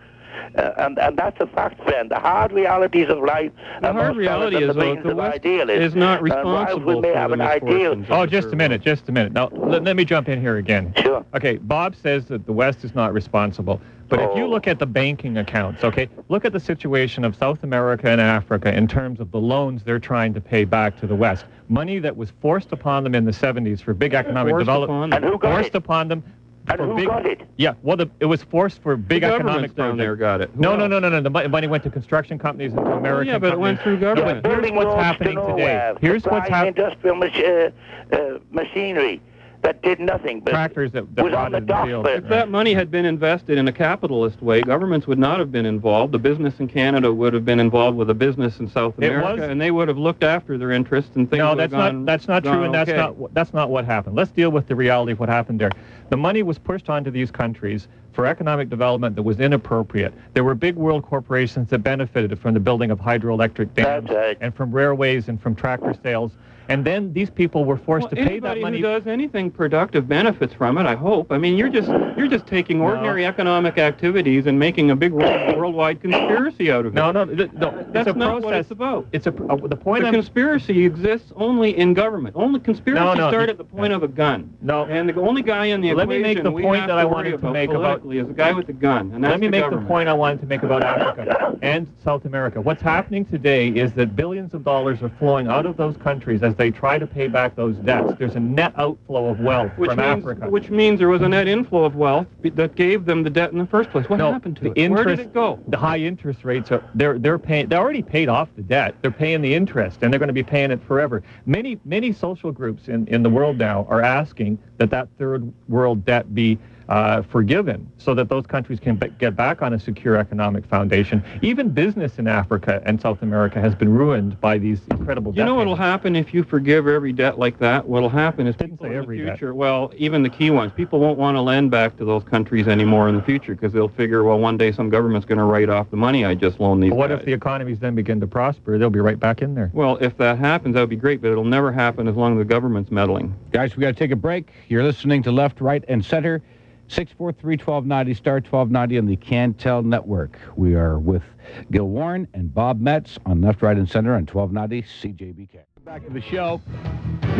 [0.57, 2.11] Uh, and, and that's a fact, friend.
[2.11, 5.05] The hard realities of life The are hard more reality is, than the though, brains
[5.05, 8.07] the West is not responsible for have the an ideal, misfortunes.
[8.11, 9.33] Oh, just a minute, just a minute.
[9.33, 10.93] Now, let, let me jump in here again.
[10.99, 11.25] Sure.
[11.35, 13.81] Okay, Bob says that the West is not responsible.
[14.09, 14.49] But if you Oh.
[14.49, 18.73] look at the banking accounts, okay, look at the situation of South America and Africa
[18.77, 21.47] in terms of the loans they're trying to pay back to the West.
[21.69, 25.13] Money that was forced upon them in the 70s for big economic Forced development.
[25.15, 25.75] upon And who got Forced it?
[25.77, 26.23] upon them.
[26.67, 27.43] And who big, got it?
[27.57, 30.51] Yeah, well, the, it was forced for The big economic governments down there got it.
[30.55, 30.91] Who No, no, else?
[30.91, 31.21] no, no, no.
[31.21, 34.43] The money went to construction companies and to American yeah, but it went through government.
[34.43, 35.47] but here's what's roads to happening today.
[35.49, 36.75] nowhere, Here's what's happening.
[36.77, 39.21] industrial mach- uh, uh, machinery
[39.65, 40.41] that did nothing.
[40.41, 42.07] But Tractors that, that was on the rotted dock field.
[42.07, 42.17] there.
[42.17, 45.67] If that money had been invested in a capitalist way, governments would not have been
[45.67, 46.13] involved.
[46.13, 49.41] The business in Canada would have been involved with a business in South It America,
[49.43, 51.93] was- and they would have looked after their interests and things No, would have that's
[51.93, 52.99] not that's not true, gone and that's okay.
[52.99, 54.15] not that's not what happened.
[54.15, 55.71] Let's deal with the reality of what happened there.
[56.11, 60.13] The money was pushed onto these countries for economic development that was inappropriate.
[60.35, 64.37] There were big world corporations that benefited from the building of hydroelectric dams right.
[64.41, 66.33] and from railways and from tractor sales.
[66.69, 68.79] And then these people were forced Well, to pay that money.
[68.79, 70.87] who does anything productive benefits from it.
[70.87, 71.31] I hope.
[71.33, 75.57] I mean, you're just you're just taking ordinary economic activities and making a big world,
[75.59, 76.97] worldwide conspiracy out of it.
[76.97, 77.43] no, no, no.
[77.45, 77.53] it's
[77.93, 78.45] that's a not process.
[78.45, 79.07] what it's about.
[79.13, 82.35] It's a uh, the point The I'm conspiracy exists only in government.
[82.37, 84.55] Only conspiracy No, no, start at the point of a gun.
[84.63, 84.85] no.
[84.87, 87.51] And the only guy in the Let me make the point that I wanted to
[87.51, 89.87] make about- is the guy with the gun, and Let me the make government.
[89.87, 92.61] the point I wanted to make about Africa and South America.
[92.61, 96.54] What's happening today is that billions of dollars are flowing out of those countries as
[96.57, 98.15] they try to pay back those debts.
[98.19, 100.49] There's a net outflow of wealth Which from means, Africa.
[100.49, 103.59] which means there was a net inflow of wealth that gave them the debt in
[103.59, 104.09] the first place.
[104.09, 104.79] What no, happened to the it?
[104.79, 105.59] interest, Where did it go?
[105.69, 107.69] The high interest rates are they're they're paying.
[107.69, 108.95] They already paid off the debt.
[109.03, 111.23] They're paying the interest, and they're going to be paying it forever.
[111.47, 116.05] Many many social groups in in the world now are asking that that third world
[116.05, 116.59] debt be.
[116.87, 121.25] Uh, forgiven so that those countries can b- get back on a secure economic foundation.
[121.41, 125.55] Even business in Africa and South America has been ruined by these incredible You know
[125.55, 127.87] what'll happen if you forgive every debt like that?
[127.89, 129.39] What'll happen is people say in every the debt.
[129.39, 132.69] future, well, even the key ones, people won't want to lend back to those countries
[132.69, 135.71] anymore in the future because they'll figure, well, one day some government's going to write
[135.71, 137.21] off the money I just loaned these But what guys.
[137.21, 138.77] if the economies then begin to prosper?
[138.77, 139.71] They'll be right back in there.
[139.73, 142.39] Well, if that happens, that would be great, but it'll never happen as long as
[142.41, 143.35] the government's meddling.
[143.53, 144.51] Guys, we got to take a break.
[144.69, 146.43] You're listening to Left, Right, and Center.
[146.89, 150.39] 643 1290, star 1290 on the Cantel Network.
[150.55, 151.23] We are with
[151.71, 155.61] Gil Warren and Bob Metz on Left, Right, and Center on 1290 CJBK.
[155.85, 156.61] Back to the show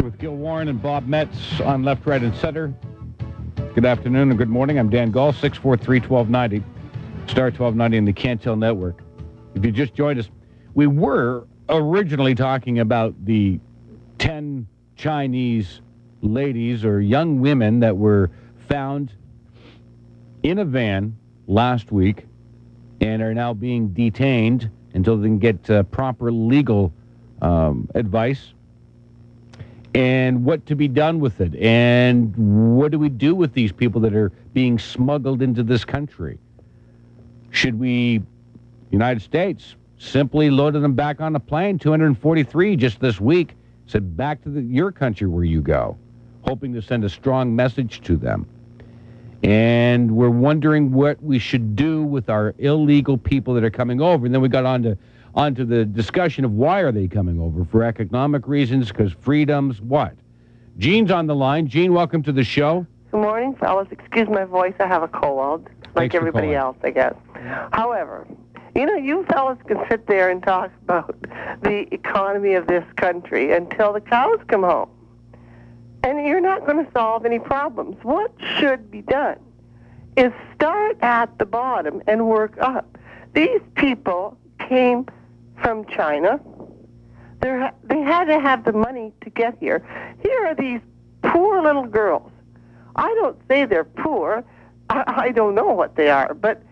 [0.03, 2.73] with Gil Warren and Bob Metz on Left, Right, and Center.
[3.75, 4.79] Good afternoon and good morning.
[4.79, 6.65] I'm Dan Gall, 643 1290,
[7.31, 9.03] star 1290 on the Cantel Network.
[9.55, 10.31] If you just joined us,
[10.75, 13.61] we were originally talking about the
[14.19, 15.83] 10 Chinese
[16.23, 18.31] ladies or young women that were
[18.69, 19.13] found
[20.45, 21.17] in a van
[21.49, 22.27] last week
[23.01, 26.93] and are now being detained until they can get uh, proper legal
[27.43, 28.53] um, advice.
[29.95, 31.55] And what to be done with it?
[31.57, 36.39] And what do we do with these people that are being smuggled into this country?
[37.51, 38.23] Should we
[38.91, 43.55] united states simply loaded them back on a plane 243 just this week
[43.87, 45.97] said back to the, your country where you go
[46.43, 48.47] hoping to send a strong message to them
[49.45, 54.25] and we're wondering what we should do with our illegal people that are coming over.
[54.25, 54.97] And then we got on to
[55.35, 60.15] onto the discussion of why are they coming over for economic reasons, because freedoms, what?
[60.79, 61.69] Gene's on the line.
[61.69, 62.87] Gene, welcome to the show.
[63.11, 63.87] Good morning, fellas.
[63.91, 64.73] Excuse my voice.
[64.81, 67.15] I have a cold, like for everybody else, I guess.
[67.73, 68.27] However,
[68.75, 71.15] you know, you fellas can sit there and talk about
[71.63, 74.89] the economy of this country until the cows come home.
[76.05, 77.97] And you're not going to solve any problems.
[78.03, 79.39] What should be done
[80.19, 82.99] is start at the bottom and work up.
[83.33, 85.07] These people came
[85.63, 86.41] from China.
[87.41, 89.83] They're, they had to have the money to get here.
[90.23, 90.81] Here are these
[91.23, 92.31] poor little girls.
[92.97, 94.45] I don't say they're poor.
[94.91, 96.63] I, don't know what they are, but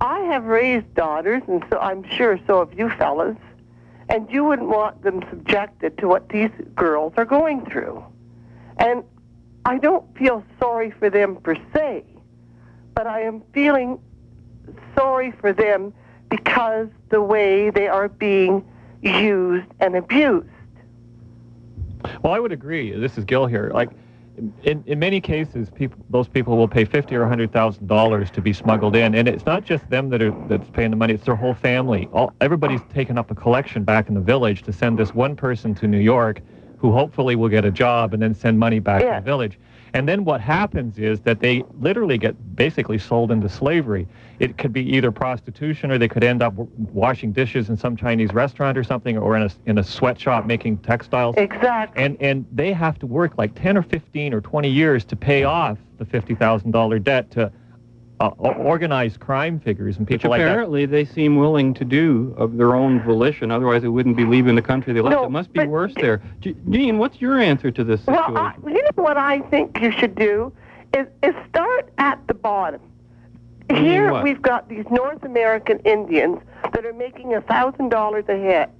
[0.00, 3.36] I have raised daughters, and so I'm sure so have you fellas,
[4.08, 8.04] and you wouldn't want them subjected to what these girls are going through.
[8.78, 9.04] And
[9.64, 12.04] I don't feel sorry for them per se,
[12.94, 14.00] but I am feeling
[14.96, 15.92] sorry for them
[16.28, 18.64] because the way they are being
[19.02, 20.48] used and abused.
[22.22, 22.92] Well, I would agree.
[22.92, 23.70] This is Gil here.
[23.72, 23.90] Like,
[24.64, 28.42] in, in many cases, people, those people will pay fifty or hundred thousand dollars to
[28.42, 31.24] be smuggled in, and it's not just them that are that's paying the money; it's
[31.24, 32.08] their whole family.
[32.12, 35.74] All, everybody's taken up a collection back in the village to send this one person
[35.76, 36.42] to New York,
[36.78, 39.14] who hopefully will get a job and then send money back Yeah.
[39.14, 39.58] to the village.
[39.94, 44.06] And then what happens is that they literally get basically sold into slavery.
[44.40, 46.52] It could be either prostitution or they could end up
[46.92, 50.78] washing dishes in some Chinese restaurant or something, or in a in a sweatshop making
[50.78, 52.02] textiles Exactly.
[52.04, 55.44] and and they have to work like 10 or 15 or 20 years to pay
[55.44, 57.50] off the $50,000 debt to
[58.20, 60.48] uh, o- organize crime figures and Which people like that.
[60.48, 63.50] apparently they seem willing to do of their own volition.
[63.50, 65.14] Otherwise, they wouldn't be leaving the country they left.
[65.16, 66.22] No, it must be worse there.
[66.40, 68.34] G- Gene, what's your answer to this situation?
[68.34, 70.52] Well, I, you know what I think you should do
[70.94, 72.80] is, is start at the bottom.
[73.70, 74.22] Here what?
[74.22, 76.40] we've got these North American Indians
[76.72, 78.70] that are making a thousand dollars a head.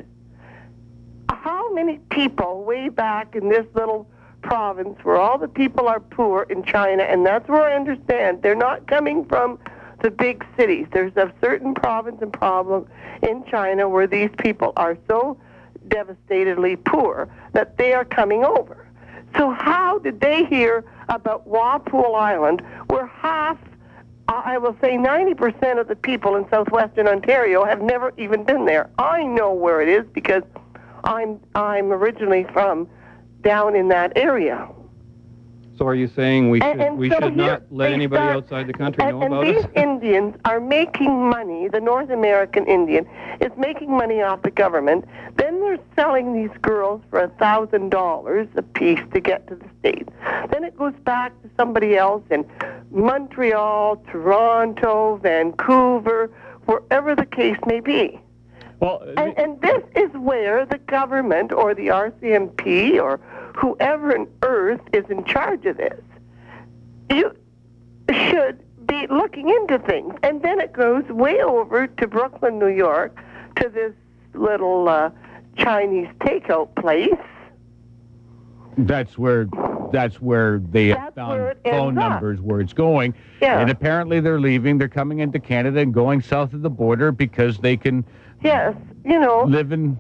[1.28, 4.08] How many people way back in this little
[4.46, 8.54] province where all the people are poor in China, and that's where I understand they're
[8.54, 9.58] not coming from
[10.02, 10.86] the big cities.
[10.92, 12.86] There's a certain province and problem
[13.22, 15.36] in China where these people are so
[15.88, 18.86] devastatedly poor that they are coming over.
[19.36, 23.58] So how did they hear about Walpole Island, where half,
[24.28, 28.90] I will say 90% of the people in southwestern Ontario have never even been there?
[28.98, 30.42] I know where it is because
[31.04, 32.88] I'm I'm originally from
[33.46, 34.68] down in that area.
[35.78, 38.66] so are you saying we should And- we so should not let anybody start- outside
[38.66, 39.48] the country and, know and about it?
[39.48, 39.76] And these it?
[39.88, 41.68] Indians are making money.
[41.68, 43.06] The North American Indian
[43.40, 45.04] is making money off the government.
[45.36, 49.68] Then they're selling these girls for a thousand dollars a piece to get to the
[49.78, 50.10] states.
[50.50, 52.44] Then it goes back to somebody else in
[52.90, 56.30] Montreal, Toronto, Vancouver,
[56.64, 58.18] wherever the case may be.
[58.80, 63.18] Well, And, and this is where the government or the RCMP or
[63.56, 66.00] whoever on earth is in charge of this,
[67.10, 67.34] you
[68.10, 70.14] should be looking into things.
[70.22, 73.18] And then it goes way over to Brooklyn, New York,
[73.60, 73.92] to this
[74.34, 75.10] little uh,
[75.56, 77.10] Chinese takeout place.
[78.78, 79.48] That's where
[79.90, 82.10] that's where they That's found it phone up.
[82.10, 83.14] numbers where it's going.
[83.40, 83.58] Yeah.
[83.60, 84.76] And apparently they're leaving.
[84.76, 88.04] They're coming into Canada and going south of the border because they can
[88.42, 89.98] Yes, you know, Living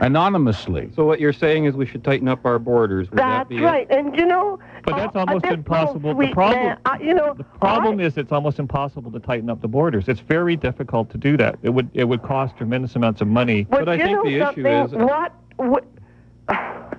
[0.00, 0.90] anonymously.
[0.94, 3.10] So what you're saying is we should tighten up our borders.
[3.10, 3.62] Would that that's be it?
[3.62, 3.86] right.
[3.90, 6.14] And you know, But that's uh, almost impossible.
[6.14, 9.48] The problem- man, uh, you know, the problem I- is it's almost impossible to tighten
[9.48, 10.08] up the borders.
[10.08, 11.58] It's very difficult to do that.
[11.62, 13.64] It would it would cost tremendous amounts of money.
[13.70, 15.84] But, But I think the issue is- what, what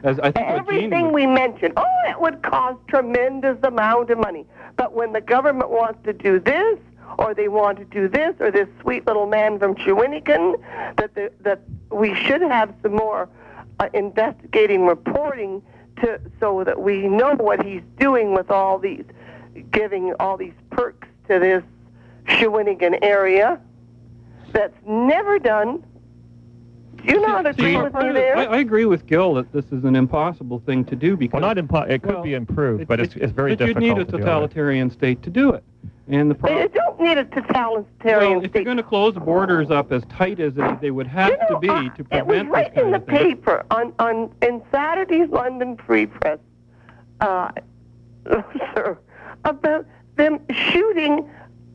[0.03, 1.73] As I think everything was- we mentioned.
[1.77, 4.45] Oh, it would cost tremendous amount of money.
[4.75, 6.77] But when the government wants to do this,
[7.17, 10.55] or they want to do this, or this sweet little man from Shawinigan,
[10.97, 13.27] that the, that we should have some more
[13.79, 15.61] uh, investigating reporting
[16.01, 19.03] to so that we know what he's doing with all these,
[19.71, 21.63] giving all these perks to this
[22.25, 23.59] Shawinigan area.
[24.51, 25.83] That's never done.
[26.97, 28.37] Do you not See, agree with me there?
[28.37, 31.53] I, I agree with Gil that this is an impossible thing to do because Well,
[31.53, 33.83] not impo- it could Well, be improved, it- but it's, it- it's very but difficult.
[33.85, 35.63] you'd need a to totalitarian state to do it.
[36.09, 39.69] And the They don't need a totalitarian well, if you're going to close the borders
[39.69, 42.37] up as tight as they, they would have you know, to be to it was
[42.43, 46.39] prevent right in the paper on on in Saturday's London Free Press,
[47.19, 47.51] uh,
[48.73, 48.97] sir,
[49.43, 51.29] about them shooting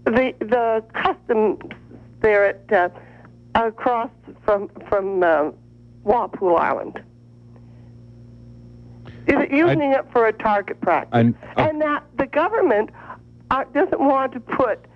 [0.05, 1.59] the the customs
[2.21, 2.89] there at uh,
[3.67, 4.11] across
[4.47, 5.51] from from uh,
[6.05, 7.03] Walpole Island.
[9.27, 11.11] Is it using it for a target practice?
[11.13, 12.91] And- uh, and that the government
[13.73, 14.87] doesn't want to put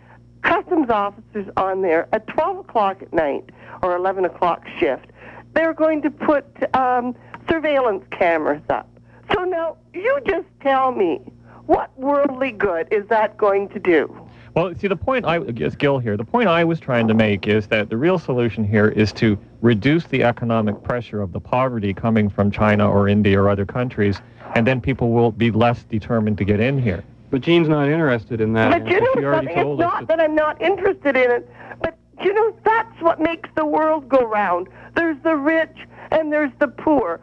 [0.42, 3.50] customs officers on there at 12 o'clock at night
[3.82, 5.06] or 11 o'clock shift.
[5.54, 7.14] They're going to put um,
[7.48, 8.88] surveillance cameras up.
[9.32, 11.20] So now you just tell me
[11.66, 14.26] what worldly good is that going to do?
[14.54, 16.16] Well, see, the point I is Gil here.
[16.16, 19.38] The point I was trying to make is that the real solution here is to
[19.60, 24.22] reduce the economic pressure of the poverty coming from China or India or other countries,
[24.54, 27.04] and then people will be less determined to get in here.
[27.36, 28.70] But Jean's not interested in that.
[28.70, 29.58] But you know something?
[29.58, 31.50] It's not that I'm not interested in it,
[31.82, 34.68] but you know that's what makes the world go round.
[34.94, 35.76] There's the rich
[36.12, 37.20] and there's the poor.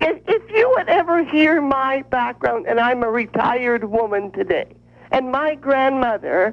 [0.00, 4.66] If, if you would ever hear my background, and I'm a retired woman today,
[5.12, 6.52] And my grandmother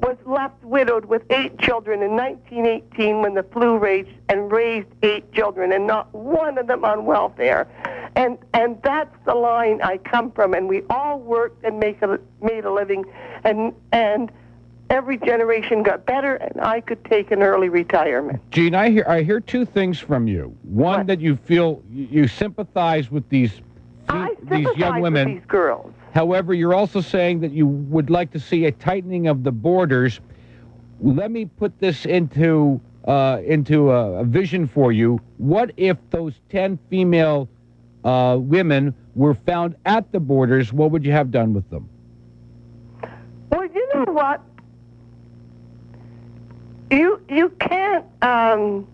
[0.00, 5.32] was left widowed with eight children in 1918 when the flu raged and raised eight
[5.32, 7.68] children and not one of them on welfare.
[8.16, 12.18] And and that's the line I come from and we all worked and make a,
[12.42, 13.04] made a living
[13.44, 14.32] and and
[14.90, 18.40] every generation got better and I could take an early retirement.
[18.50, 20.56] Gene, I hear I hear two things from you.
[20.62, 21.06] One What?
[21.06, 23.60] that you feel you sympathize with these
[24.08, 25.28] I these young women.
[25.32, 25.92] with these girls.
[26.12, 30.20] However, you're also saying that you would like to see a tightening of the borders.
[31.00, 35.20] Let me put this into uh, into a, a vision for you.
[35.38, 37.48] What if those ten female
[38.04, 40.72] uh, women were found at the borders?
[40.72, 41.88] What would you have done with them?
[43.50, 44.40] Well, you know what?
[46.90, 48.86] You you can't um,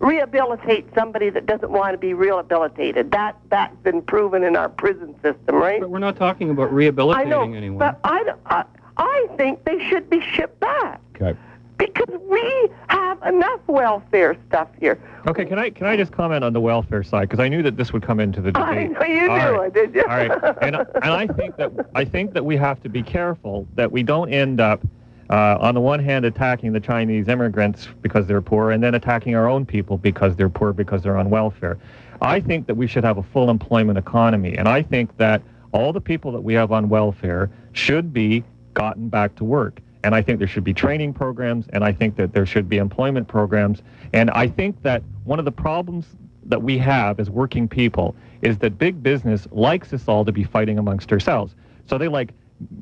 [0.00, 3.10] rehabilitate somebody that doesn't want to be rehabilitated.
[3.12, 5.80] That that's been proven in our prison system, right?
[5.80, 7.78] But we're not talking about I rehabilitating know, anyone.
[7.78, 8.64] but I, don't- I
[8.96, 11.38] I think they should be shipped back Okay.
[11.80, 15.00] Because we have enough welfare stuff here.
[15.26, 17.76] Okay, can I can I just comment on the welfare side because I knew that
[17.76, 18.66] this would come into the debate.
[18.68, 19.66] I know you All knew right.
[19.68, 20.02] it, did you?
[20.02, 20.30] All right,
[20.62, 24.02] and and I think that I think that we have to be careful that we
[24.02, 24.82] don't end up,
[25.30, 29.34] uh, on the one hand, attacking the Chinese immigrants because they're poor, and then attacking
[29.34, 31.78] our own people because they're poor because they're on welfare.
[32.20, 35.40] I think that we should have a full employment economy, and I think that
[35.72, 39.80] all the people that we have on welfare should be gotten back to work.
[40.02, 42.78] And I think there should be training programs, and I think that there should be
[42.78, 43.82] employment programs.
[44.12, 46.06] And I think that one of the problems
[46.46, 50.44] that we have as working people is that big business likes us all to be
[50.44, 51.54] fighting amongst ourselves.
[51.86, 52.32] So they like,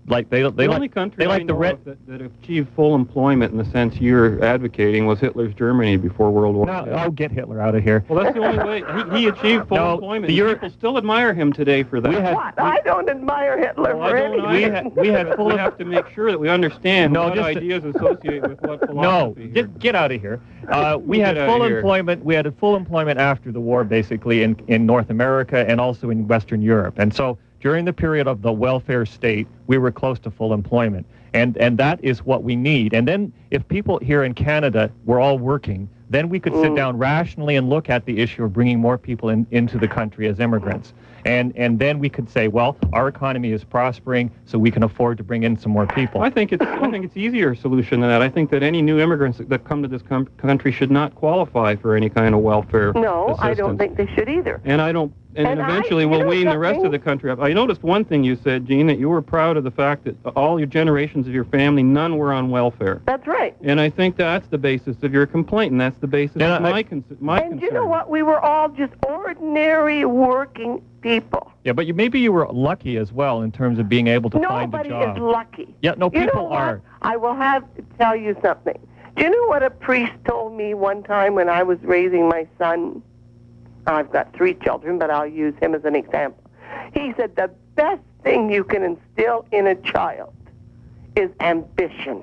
[0.08, 1.84] like they they the like only country they I the know red.
[1.84, 6.56] that, that achieved full employment in the sense you're advocating was Hitler's Germany before World
[6.56, 8.04] War No, I'll get Hitler out of here.
[8.08, 8.82] Well, that's the only way.
[9.12, 10.26] He, he achieved full No, employment.
[10.26, 12.08] the and Euro- People still admire him today for that.
[12.08, 12.60] We had- What?
[12.60, 14.50] I don't admire Hitler Well, for anything.
[14.50, 14.74] We either.
[14.74, 17.34] had- we had full we of- have to make sure that we understand No, what
[17.34, 19.42] just to- ideas associate with what No, philosophy.
[19.42, 19.50] here.
[19.52, 20.40] get get out of here.
[20.68, 22.24] Uh, we had full employment.
[22.24, 26.26] We had full employment after the war, basically in in North America and also in
[26.26, 26.94] Western Europe.
[26.98, 31.06] And so during the period of the welfare state, we were close to full employment.
[31.34, 32.94] And and that is what we need.
[32.94, 36.76] And then if people here in Canada were all working, then we could sit Mm.
[36.76, 40.26] down rationally and look at the issue of bringing more people in, into the country
[40.26, 40.94] as immigrants.
[41.26, 45.18] And and then we could say, well, our economy is prospering, so we can afford
[45.18, 46.22] to bring in some more people.
[46.22, 48.22] I think it's I think it's easier solution than that.
[48.22, 51.74] I think that any new immigrants that come to this com- country should not qualify
[51.76, 52.94] for any kind of welfare.
[52.94, 54.62] No, I don't think they should either.
[54.64, 55.12] And I don't.
[55.38, 57.38] And, And eventually, you we'll know wean the rest of the country up.
[57.40, 60.16] I noticed one thing you said, Gene, that you were proud of the fact that
[60.34, 63.00] all your generations of your family, none were on welfare.
[63.06, 63.54] That's right.
[63.62, 66.64] And I think that's the basis of your complaint, and that's the basis And of
[66.64, 67.66] I- my con- my and concern.
[67.68, 68.10] you know what?
[68.10, 71.52] We were all just ordinary working people.
[71.62, 74.40] Yeah, but you, maybe you were lucky as well in terms of being able to
[74.40, 74.86] find a job.
[74.88, 75.16] Nobody job.
[75.16, 75.74] is lucky.
[75.82, 76.58] Yeah, no, You know people what?
[76.60, 76.82] are.
[77.02, 78.76] I will have to tell you something.
[79.16, 82.48] Do you know what a priest told me one time when I was raising my
[82.58, 83.02] son?
[83.88, 86.42] I've got three children, but I'll use him as an example.
[86.94, 90.34] He said the best thing you can instill in a child
[91.16, 92.22] is ambition.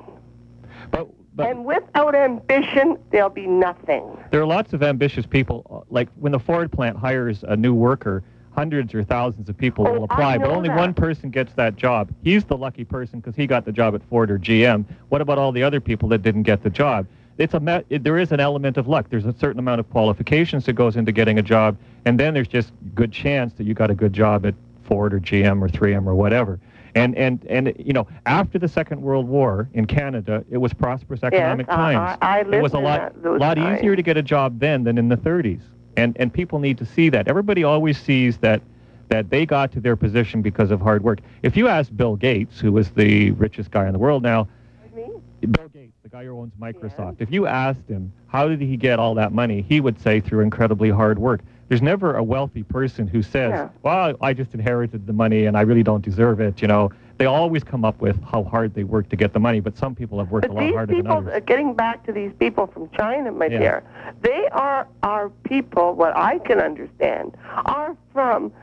[0.91, 4.17] But, but And without ambition, there'll be nothing.
[4.31, 5.65] there are lots of ambitious people.
[5.69, 9.85] uh, Like when the Ford plant hires a new worker, hundreds or thousands of people
[9.87, 10.77] Oh, will apply, but only that.
[10.77, 12.09] one person gets that job.
[12.23, 14.85] He's the lucky person because he got the job at Ford or GM.
[15.09, 17.05] What about all the other people that didn't get the job?
[17.37, 19.07] It's a there is an element of luck.
[19.09, 22.47] There's a certain amount of qualifications that goes into getting a job, and then there's
[22.47, 26.05] just good chance that you got a good job at Ford or GM or 3M
[26.07, 26.59] or whatever.
[26.95, 31.23] And and and you know, after the Second World War in Canada, it was prosperous
[31.23, 32.17] economic I- times.
[32.21, 33.79] I- I it was a lot lot times.
[33.79, 35.59] easier to get a job then than in the 30s.
[35.97, 37.27] And and people need to see that.
[37.27, 38.61] Everybody always sees that
[39.09, 41.19] that they got to their position because of hard work.
[41.43, 44.47] If you ask Bill Gates, who is the richest guy in the world now,
[44.95, 45.84] Bill Gates,
[46.15, 49.61] guy who owns Microsoft, if you asked him how did he get all that money,
[49.67, 51.41] he would say through incredibly hard work.
[51.67, 53.69] There's never a wealthy person who says, Yeah.
[53.83, 57.25] "Well, I just inherited the money and I really don't deserve it." You know, they
[57.25, 60.17] always come up with how hard they work to get the money, but some people
[60.19, 61.33] have worked But a lot these harder than people, others.
[61.35, 63.59] uh, getting back to these people from China, my Yeah.
[63.59, 63.83] dear,
[64.21, 67.35] they are our people, what I can understand,
[67.65, 68.53] are from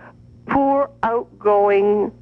[0.47, 2.13] poor, outgoing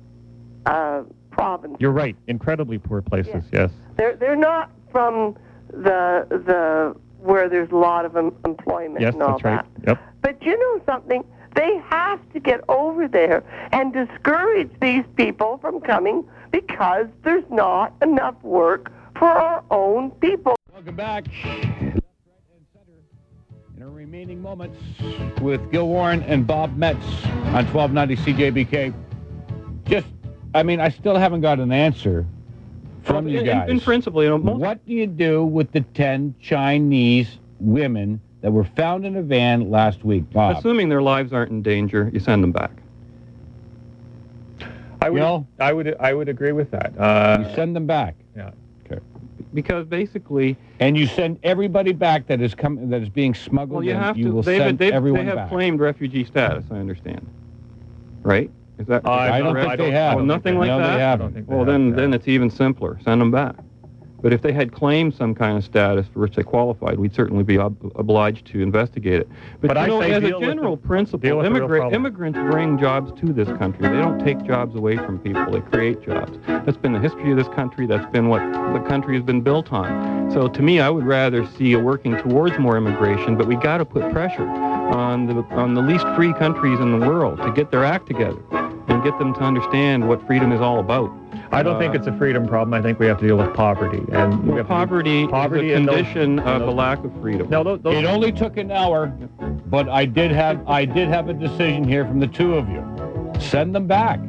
[0.66, 1.76] uh, provinces.
[1.80, 3.44] You're right, incredibly poor places.
[3.52, 3.70] Yes.
[3.96, 5.36] They're, they're not from
[5.68, 9.64] the, the where there's a lot of em- employment Yes, and all that's right.
[9.84, 9.88] that.
[9.88, 9.98] Yep.
[10.22, 11.24] But you know something?
[11.54, 17.92] They have to get over there and discourage these people from coming because there's not
[18.02, 20.54] enough work for our own people.
[20.72, 21.26] Welcome back.
[21.26, 22.02] Left, right, and
[22.72, 22.92] center.
[23.76, 24.78] In our remaining moments
[25.42, 27.04] with Gil Warren and Bob Metz
[27.52, 28.94] on 1290 CJBK.
[29.84, 30.06] Just
[30.54, 32.26] I mean, I still haven't got an answer
[33.02, 33.68] from Well, you in- guys.
[33.68, 38.20] In, in principle, you know, most, What do you do with the 10 Chinese women
[38.42, 40.56] that were found in a van last week, Bob?
[40.56, 42.70] assuming their lives aren't in danger, you send them back.
[45.02, 45.46] I would, Gil?
[45.58, 46.92] I would, I would agree with that.
[46.98, 48.16] Uh, you send them back.
[48.36, 48.50] yeah.
[48.84, 49.00] Okay.
[49.54, 53.84] Because basically, And you send everybody back that is coming that is being smuggled well,
[53.84, 53.96] you in.
[53.96, 54.30] have you to.
[54.32, 55.48] will They've, send they've, everyone they have back.
[55.48, 56.64] claimed refugee status.
[56.70, 57.26] I understand.
[58.22, 58.50] Right?
[58.80, 59.06] Is that?
[59.06, 59.68] I don't correct?
[59.68, 60.18] think they have.
[60.18, 60.94] Oh, nothing like no, that.
[60.94, 61.34] They haven't.
[61.34, 62.98] don't they Well, have, then, then it's even simpler.
[63.04, 63.56] Send them back.
[64.22, 67.42] But if they had claimed some kind of status for which they qualified, we'd certainly
[67.42, 69.28] be ob- obliged to investigate it.
[69.62, 71.50] But, But you I know, say as a deal with the- general principle, the real
[71.50, 73.88] immigra- immigrants bring jobs to this country.
[73.88, 75.50] They don't take jobs away from people.
[75.52, 76.38] They create jobs.
[76.46, 77.86] That's been the history of this country.
[77.86, 78.40] That's been what
[78.74, 80.30] the country has been built on.
[80.32, 83.78] So to me, I would rather see a working towards more immigration, but we got
[83.78, 84.44] to put pressure
[84.90, 88.40] on the on the least free countries in the world to get their act together
[88.88, 91.10] and get them to understand what freedom is all about.
[91.52, 92.74] I don't think Uh, it's a freedom problem.
[92.74, 94.02] I think we have to deal with poverty.
[94.12, 97.02] And we Well, to- poverty, poverty is a and those- condition and of a lack
[97.04, 97.48] of freedom.
[97.50, 99.12] No, those, those, It only took an hour,
[99.66, 102.82] but I did have I did have a decision here from the two of you.
[103.38, 104.20] Send them back.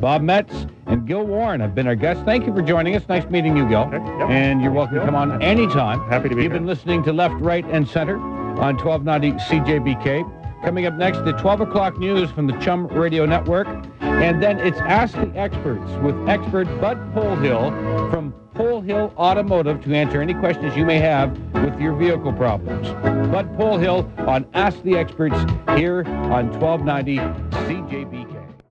[0.00, 2.22] Bob Metz and Gil Warren have been our guests.
[2.24, 3.02] Thank you for joining us.
[3.08, 3.80] Nice meeting you, Gil.
[3.92, 4.30] Okay, yep.
[4.30, 6.00] And you're welcome to come on anytime.
[6.08, 6.60] Happy to be You've here.
[6.60, 8.16] been listening to Left, Right, and Center
[8.58, 10.62] on 1290 CJBK.
[10.64, 13.68] Coming up next, the 12 o'clock news from the Chum Radio Network.
[14.00, 20.20] And then it's Ask the Experts with expert Bud Polhill from Polhill Automotive to answer
[20.20, 22.88] any questions you may have with your vehicle problems.
[23.30, 25.36] Bud Polhill on Ask the Experts
[25.76, 27.18] here on 1290